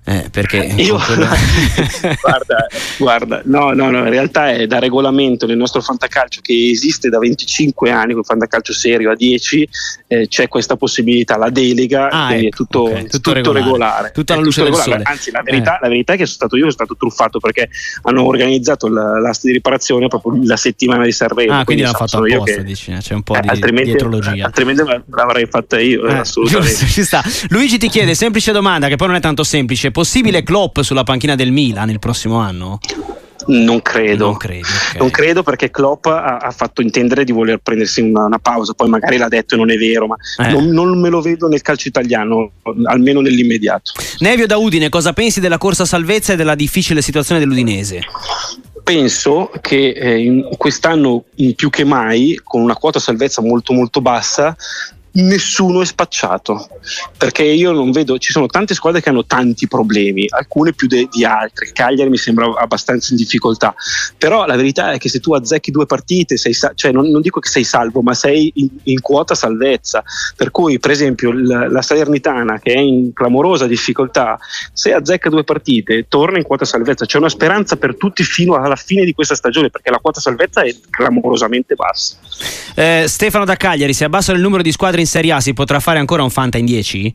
Eh, 0.07 0.27
perché 0.31 0.57
io 0.77 0.97
quello... 0.97 1.25
guarda, 2.21 2.67
guarda, 2.97 3.41
no, 3.45 3.73
no, 3.73 3.89
no, 3.89 3.99
in 3.99 4.09
realtà 4.09 4.51
è 4.51 4.67
da 4.67 4.77
regolamento 4.77 5.47
nel 5.47 5.57
nostro 5.57 5.81
fantacalcio 5.81 6.41
che 6.41 6.69
esiste 6.69 7.09
da 7.09 7.17
25 7.17 7.89
anni, 7.89 8.13
con 8.13 8.23
fantacalcio 8.23 8.71
serio 8.71 9.09
a 9.11 9.15
10, 9.15 9.69
eh, 10.07 10.27
c'è 10.27 10.47
questa 10.47 10.75
possibilità, 10.75 11.37
la 11.37 11.49
delega, 11.49 12.09
ah, 12.09 12.35
ecco, 12.35 12.45
è 12.45 12.49
tutto, 12.49 12.81
okay, 12.83 13.03
tutto, 13.03 13.17
tutto 13.17 13.33
regolare. 13.33 13.63
regolare. 13.63 14.11
Tutta 14.11 14.33
alla 14.33 14.43
luce 14.43 14.63
del 14.63 14.75
sole. 14.75 15.01
Anzi, 15.03 15.31
la 15.31 15.41
verità, 15.41 15.77
eh. 15.77 15.79
la 15.81 15.87
verità, 15.89 16.13
è 16.13 16.17
che 16.17 16.25
sono 16.25 16.35
stato 16.35 16.55
io 16.55 16.61
sono 16.61 16.73
stato 16.73 16.95
truffato 16.95 17.39
perché 17.39 17.69
hanno 18.03 18.23
organizzato 18.25 18.87
l'asta 18.87 19.47
di 19.47 19.53
riparazione 19.53 20.07
proprio 20.07 20.39
la 20.43 20.57
settimana 20.57 21.03
di 21.03 21.11
Sanremo. 21.11 21.51
Ah, 21.51 21.63
quindi, 21.63 21.65
quindi 21.65 21.81
l'hanno 21.81 21.97
fatto 21.97 22.23
apposta, 22.23 22.55
che, 22.57 22.63
dici, 22.63 22.91
eh, 22.91 22.97
c'è 22.99 23.15
un 23.15 23.23
po' 23.23 23.35
eh, 23.35 23.41
di 23.41 23.47
altrimenti, 23.47 23.89
dietrologia. 23.89 24.45
Altrimenti 24.45 24.83
l'avrei 25.09 25.47
fatta 25.47 25.79
io, 25.79 26.05
eh, 26.05 26.13
assolutamente. 26.19 26.85
ci 26.85 27.03
sta. 27.03 27.23
Luigi 27.49 27.79
ti 27.79 27.89
chiede, 27.89 28.13
semplice 28.13 28.51
domanda 28.51 28.87
che 28.87 28.97
poi 28.97 29.07
non 29.07 29.15
è 29.15 29.19
tanto 29.19 29.43
semplice, 29.43 29.89
possibile 29.95 30.43
Klopp 30.43 30.81
sulla 30.81 31.03
panchina 31.03 31.35
del 31.35 31.53
Milan 31.53 31.89
il 31.89 31.99
prossimo 31.99 32.35
anno? 32.35 32.79
Non 33.47 33.81
credo, 33.81 34.25
non 34.25 34.35
credo, 34.35 34.67
okay. 34.67 34.99
non 34.99 35.09
credo 35.09 35.41
perché 35.41 35.71
Klopp 35.71 36.07
ha, 36.07 36.37
ha, 36.37 36.51
fatto 36.51 36.81
intendere 36.81 37.23
di 37.23 37.31
voler 37.31 37.59
prendersi 37.59 38.01
una, 38.01 38.25
una, 38.25 38.39
pausa, 38.39 38.73
poi 38.73 38.89
magari 38.89 39.15
l'ha 39.15 39.29
detto 39.29 39.53
e 39.53 39.57
non 39.57 39.71
è 39.71 39.77
vero, 39.77 40.07
ma 40.07 40.17
eh. 40.45 40.51
non, 40.51 40.67
non, 40.67 40.99
me 40.99 41.07
lo 41.07 41.21
vedo 41.21 41.47
nel 41.47 41.61
calcio 41.61 41.87
italiano, 41.87 42.51
almeno 42.85 43.21
nell'immediato. 43.21 43.93
Nevio 44.19 44.47
da 44.47 44.57
Udine, 44.57 44.89
cosa 44.89 45.13
pensi 45.13 45.39
della 45.39 45.57
corsa 45.57 45.85
salvezza 45.85 46.33
e 46.33 46.35
della 46.35 46.55
difficile 46.55 47.01
situazione 47.01 47.39
dell'Udinese? 47.39 48.01
penso 48.83 49.49
che 49.61 49.89
eh, 49.89 50.19
in 50.19 50.47
quest'anno 50.57 51.23
in 51.35 51.55
più 51.55 51.71
che 51.71 51.83
mai, 51.83 52.39
con 52.43 52.61
una 52.61 52.75
quota 52.75 52.99
salvezza 52.99 53.41
molto 53.41 53.73
molto 53.73 53.99
bassa, 53.99 54.55
nessuno 55.15 55.81
è 55.81 55.85
spacciato 55.85 56.67
perché 57.17 57.43
io 57.43 57.71
non 57.71 57.91
vedo 57.91 58.17
ci 58.17 58.31
sono 58.31 58.47
tante 58.47 58.73
squadre 58.73 59.01
che 59.01 59.09
hanno 59.09 59.25
tanti 59.25 59.67
problemi 59.67 60.25
alcune 60.29 60.73
più 60.73 60.87
de- 60.87 61.07
di 61.11 61.23
altre. 61.25 61.71
Cagliari 61.71 62.09
mi 62.09 62.17
sembra 62.17 62.53
abbastanza 62.57 63.11
in 63.11 63.17
difficoltà 63.17 63.73
però 64.17 64.45
la 64.45 64.55
verità 64.55 64.91
è 64.91 64.97
che 64.97 65.09
se 65.09 65.19
tu 65.19 65.33
azzecchi 65.33 65.71
due 65.71 65.85
partite 65.85 66.37
sei 66.37 66.53
cioè 66.75 66.91
non, 66.91 67.09
non, 67.09 67.21
dico 67.21 67.39
che 67.39 67.49
sei 67.49 67.63
salvo 67.63 68.01
ma 68.01 68.13
sei 68.13 68.51
in, 68.55 68.69
in 68.83 69.01
quota 69.01 69.35
salvezza. 69.35 70.03
Per 70.35 70.51
cui 70.51 70.79
per 70.79 70.91
esempio 70.91 71.31
l- 71.31 71.67
la 71.69 71.81
Salernitana 71.81 72.59
che 72.59 72.73
è 72.73 72.79
in 72.79 73.13
clamorosa 73.13 73.67
difficoltà 73.67 74.37
se 74.73 74.93
azzecca 74.93 75.29
due 75.29 75.43
partite 75.43 76.07
torna 76.07 76.37
in 76.37 76.43
quota 76.43 76.65
salvezza. 76.65 77.05
C'è 77.05 77.17
una 77.17 77.29
speranza 77.29 77.75
per 77.75 77.97
tutti 77.97 78.23
fino 78.23 78.55
alla 78.55 78.75
fine 78.75 79.05
di 79.05 79.13
questa 79.13 79.35
stagione 79.35 79.69
perché 79.69 79.91
la 79.91 79.99
quota 79.99 80.19
salvezza 80.19 80.61
è 80.61 80.73
clamorosamente 80.89 81.75
bassa. 81.75 82.17
Eh, 82.75 83.05
Stefano 83.07 83.45
da 83.45 83.55
Cagliari 83.55 83.93
se 83.93 84.05
abbassano 84.05 84.37
il 84.37 84.43
numero 84.43 84.61
di 84.61 84.71
squadre 84.71 85.01
in 85.01 85.04
Serie 85.05 85.33
A 85.33 85.39
si 85.39 85.53
potrà 85.53 85.79
fare 85.79 85.99
ancora 85.99 86.23
un 86.23 86.29
Fanta 86.29 86.57
in 86.57 86.65
10? 86.65 87.13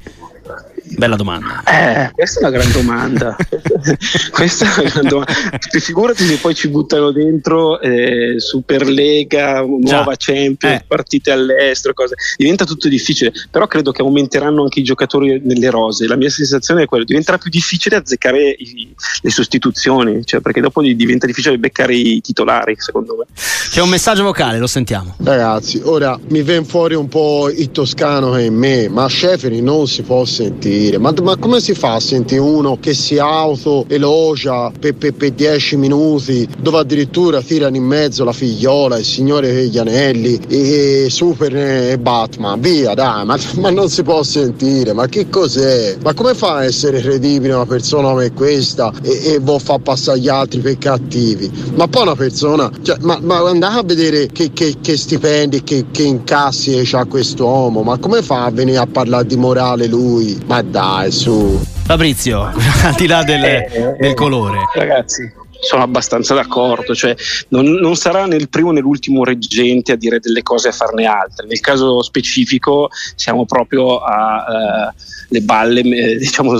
Bella 0.96 1.16
domanda. 1.16 1.62
Eh, 1.64 2.10
questa 2.12 2.40
è 2.40 2.42
una 2.42 2.50
gran 2.50 2.72
domanda. 2.72 3.36
questa 4.32 4.64
è 4.74 4.80
una 4.80 4.90
gran 4.90 5.06
domanda. 5.06 5.32
Figurati 5.78 6.24
se 6.24 6.36
poi 6.38 6.54
ci 6.54 6.68
buttano 6.68 7.12
dentro 7.12 7.80
eh, 7.80 8.34
Superlega, 8.38 9.60
nuova 9.60 10.14
Già. 10.14 10.32
Champions, 10.32 10.80
eh. 10.80 10.84
partite 10.86 11.30
all'estero, 11.30 11.94
cose. 11.94 12.16
Diventa 12.36 12.64
tutto 12.64 12.88
difficile. 12.88 13.32
Però 13.50 13.66
credo 13.66 13.92
che 13.92 14.02
aumenteranno 14.02 14.62
anche 14.62 14.80
i 14.80 14.82
giocatori 14.82 15.40
nelle 15.44 15.70
rose. 15.70 16.06
La 16.06 16.16
mia 16.16 16.30
sensazione 16.30 16.82
è 16.82 16.86
quella: 16.86 17.04
diventerà 17.04 17.38
più 17.38 17.50
difficile 17.50 17.96
azzeccare 17.96 18.50
i, 18.50 18.92
le 19.22 19.30
sostituzioni, 19.30 20.24
cioè, 20.24 20.40
perché 20.40 20.60
dopo 20.60 20.82
diventa 20.82 21.26
difficile 21.26 21.58
beccare 21.58 21.94
i 21.94 22.20
titolari, 22.20 22.74
secondo 22.78 23.16
me. 23.16 23.24
C'è 23.34 23.80
un 23.80 23.88
messaggio 23.88 24.24
vocale, 24.24 24.58
lo 24.58 24.66
sentiamo. 24.66 25.14
Ragazzi, 25.22 25.80
ora 25.84 26.18
mi 26.28 26.42
viene 26.42 26.64
fuori 26.64 26.94
un 26.94 27.08
po' 27.08 27.48
il 27.48 27.70
toscano 27.70 28.32
che 28.32 28.40
è 28.40 28.42
in 28.46 28.54
me, 28.54 28.88
ma 28.88 29.06
Sceferi 29.06 29.60
non 29.60 29.86
si 29.86 30.02
può 30.02 30.24
sentire 30.24 30.79
dire, 30.80 30.98
ma, 30.98 31.12
ma, 31.22 31.36
come 31.36 31.60
si 31.60 31.74
fa 31.74 31.94
a 31.94 32.00
sentire 32.00 32.40
uno 32.40 32.78
che 32.80 32.94
si 32.94 33.18
auto 33.18 33.84
elogia 33.88 34.72
per, 34.78 34.94
per, 34.94 35.14
per 35.14 35.30
dieci 35.32 35.76
minuti, 35.76 36.48
dove 36.58 36.78
addirittura 36.78 37.42
tirano 37.42 37.76
in 37.76 37.84
mezzo 37.84 38.24
la 38.24 38.32
figliola, 38.32 38.98
il 38.98 39.04
signore 39.04 39.52
degli 39.52 39.78
anelli, 39.78 40.40
e, 40.48 41.04
e 41.04 41.10
Super 41.10 41.54
e 41.54 41.98
Batman, 41.98 42.60
via 42.60 42.94
dai, 42.94 43.24
ma, 43.24 43.38
ma, 43.56 43.70
non 43.70 43.88
si 43.88 44.02
può 44.02 44.22
sentire, 44.22 44.92
ma 44.92 45.06
che 45.06 45.28
cos'è? 45.28 45.96
Ma 46.02 46.14
come 46.14 46.34
fa 46.34 46.56
a 46.56 46.64
essere 46.64 47.00
credibile 47.00 47.54
una 47.54 47.66
persona 47.66 48.10
come 48.10 48.32
questa 48.32 48.92
e, 49.02 49.34
e 49.34 49.38
vuol 49.38 49.60
far 49.60 49.80
passare 49.80 50.18
gli 50.18 50.28
altri 50.28 50.60
per 50.60 50.78
cattivi? 50.78 51.50
Ma 51.74 51.88
poi 51.88 52.02
una 52.02 52.16
persona, 52.16 52.70
cioè, 52.82 52.96
ma, 53.00 53.18
ma 53.20 53.38
andate 53.48 53.78
a 53.78 53.82
vedere 53.82 54.28
che, 54.28 54.50
che, 54.52 54.76
che 54.80 54.96
stipendi, 54.96 55.62
che, 55.62 55.86
che 55.90 56.02
incassi 56.02 56.88
ha 56.92 57.04
quest'uomo, 57.04 57.82
ma 57.82 57.98
come 57.98 58.22
fa 58.22 58.44
a 58.44 58.50
venire 58.50 58.78
a 58.78 58.86
parlare 58.86 59.26
di 59.26 59.36
morale 59.36 59.86
lui? 59.86 60.38
Ma 60.46 60.62
dai, 60.70 61.10
su. 61.10 61.60
Fabrizio, 61.84 62.42
al 62.84 62.94
di 62.96 63.06
là 63.06 63.22
del, 63.24 63.44
eh, 63.44 63.96
del 63.98 64.14
colore. 64.14 64.58
Ragazzi, 64.74 65.30
sono 65.60 65.82
abbastanza 65.82 66.34
d'accordo, 66.34 66.94
cioè 66.94 67.14
non, 67.48 67.66
non, 67.66 67.96
sarà 67.96 68.26
né 68.26 68.36
il 68.36 68.48
primo 68.48 68.70
né 68.70 68.80
l'ultimo 68.80 69.24
reggente 69.24 69.92
a 69.92 69.96
dire 69.96 70.20
delle 70.20 70.42
cose 70.42 70.68
e 70.68 70.70
a 70.70 70.74
farne 70.74 71.04
altre. 71.04 71.46
Nel 71.46 71.60
caso 71.60 72.02
specifico 72.02 72.88
siamo 73.16 73.44
proprio 73.44 73.98
alle 73.98 74.92
uh, 75.28 75.42
balle, 75.42 75.80
eh, 75.80 76.16
diciamo, 76.18 76.52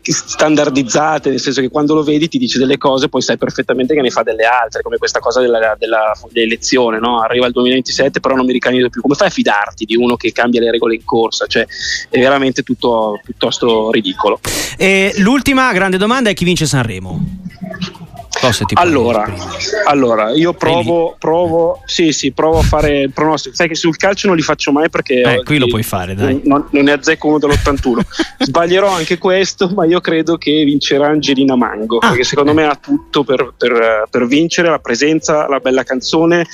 standardizzate, 0.00 1.30
nel 1.30 1.40
senso 1.40 1.60
che 1.60 1.68
quando 1.68 1.94
lo 1.94 2.02
vedi 2.02 2.28
ti 2.28 2.38
dice 2.38 2.58
delle 2.58 2.78
cose, 2.78 3.08
poi 3.08 3.22
sai 3.22 3.36
perfettamente 3.36 3.94
che 3.94 4.00
ne 4.00 4.10
fa 4.10 4.22
delle 4.22 4.44
altre, 4.44 4.82
come 4.82 4.96
questa 4.96 5.18
cosa 5.18 5.40
della, 5.40 5.76
della, 5.78 6.12
dell'elezione, 6.30 6.98
no? 6.98 7.20
arriva 7.20 7.46
il 7.46 7.52
2027 7.52 8.20
però 8.20 8.34
non 8.34 8.46
mi 8.46 8.52
ricandido 8.52 8.88
più, 8.88 9.00
come 9.00 9.14
fai 9.14 9.28
a 9.28 9.30
fidarti 9.30 9.84
di 9.84 9.96
uno 9.96 10.16
che 10.16 10.32
cambia 10.32 10.60
le 10.60 10.70
regole 10.70 10.94
in 10.94 11.04
corsa? 11.04 11.46
Cioè, 11.46 11.66
è 12.08 12.18
veramente 12.18 12.62
tutto 12.62 13.20
piuttosto 13.22 13.90
ridicolo. 13.90 14.40
E 14.76 15.14
l'ultima 15.18 15.72
grande 15.72 15.96
domanda 15.96 16.30
è 16.30 16.34
chi 16.34 16.44
vince 16.44 16.66
Sanremo? 16.66 17.46
Allora, 18.74 19.32
allora, 19.86 20.30
io 20.30 20.52
provo, 20.52 21.16
provo, 21.18 21.82
sì, 21.86 22.12
sì, 22.12 22.32
provo 22.32 22.58
a 22.58 22.62
fare 22.62 23.00
il 23.00 23.12
pronostico. 23.12 23.54
Sai 23.54 23.68
che 23.68 23.74
sul 23.74 23.96
calcio 23.96 24.26
non 24.28 24.36
li 24.36 24.42
faccio 24.42 24.70
mai 24.70 24.88
perché 24.88 25.22
eh, 25.22 25.42
qui 25.42 25.58
lo 25.58 25.66
puoi 25.66 25.82
fare, 25.82 26.14
dai. 26.14 26.40
Non, 26.44 26.66
non 26.70 26.84
ne 26.84 26.92
azzecco 26.92 27.26
uno 27.26 27.38
dell'81. 27.38 28.00
Sbaglierò 28.38 28.88
anche 28.88 29.18
questo, 29.18 29.68
ma 29.74 29.84
io 29.86 30.00
credo 30.00 30.36
che 30.36 30.62
vincerà 30.64 31.08
Angelina 31.08 31.56
Mango, 31.56 31.98
ah, 31.98 32.08
perché 32.08 32.24
secondo 32.24 32.52
eh. 32.52 32.54
me 32.54 32.66
ha 32.66 32.76
tutto 32.76 33.24
per, 33.24 33.52
per, 33.56 34.06
per, 34.08 34.26
vincere, 34.26 34.68
la 34.70 34.78
presenza, 34.78 35.48
la 35.48 35.58
bella 35.58 35.82
canzone. 35.82 36.46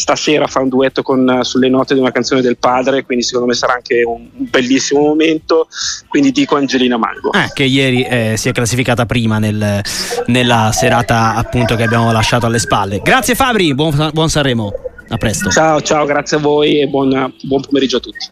Stasera 0.00 0.46
fa 0.46 0.60
un 0.60 0.70
duetto 0.70 1.02
con, 1.02 1.40
sulle 1.42 1.68
note 1.68 1.92
di 1.92 2.00
una 2.00 2.10
canzone 2.10 2.40
del 2.40 2.56
padre, 2.56 3.04
quindi 3.04 3.22
secondo 3.22 3.48
me 3.48 3.54
sarà 3.54 3.74
anche 3.74 4.02
un, 4.02 4.28
un 4.34 4.46
bellissimo 4.48 5.02
momento. 5.02 5.68
Quindi 6.08 6.32
dico 6.32 6.56
Angelina 6.56 6.96
Mango. 6.96 7.32
Eh, 7.34 7.50
che 7.52 7.64
ieri 7.64 8.02
eh, 8.02 8.34
si 8.38 8.48
è 8.48 8.52
classificata 8.52 9.04
prima 9.04 9.38
nel, 9.38 9.82
nella 10.26 10.70
serata 10.72 11.34
appunto 11.34 11.76
che 11.76 11.82
abbiamo 11.82 12.10
lasciato 12.12 12.46
alle 12.46 12.58
spalle. 12.58 13.00
Grazie 13.02 13.34
Fabri, 13.34 13.74
buon, 13.74 14.10
buon 14.14 14.30
Sanremo, 14.30 14.72
a 15.08 15.16
presto. 15.18 15.50
Ciao, 15.50 15.82
ciao, 15.82 16.06
grazie 16.06 16.38
a 16.38 16.40
voi 16.40 16.80
e 16.80 16.86
buon, 16.86 17.34
buon 17.42 17.60
pomeriggio 17.60 17.98
a 17.98 18.00
tutti. 18.00 18.26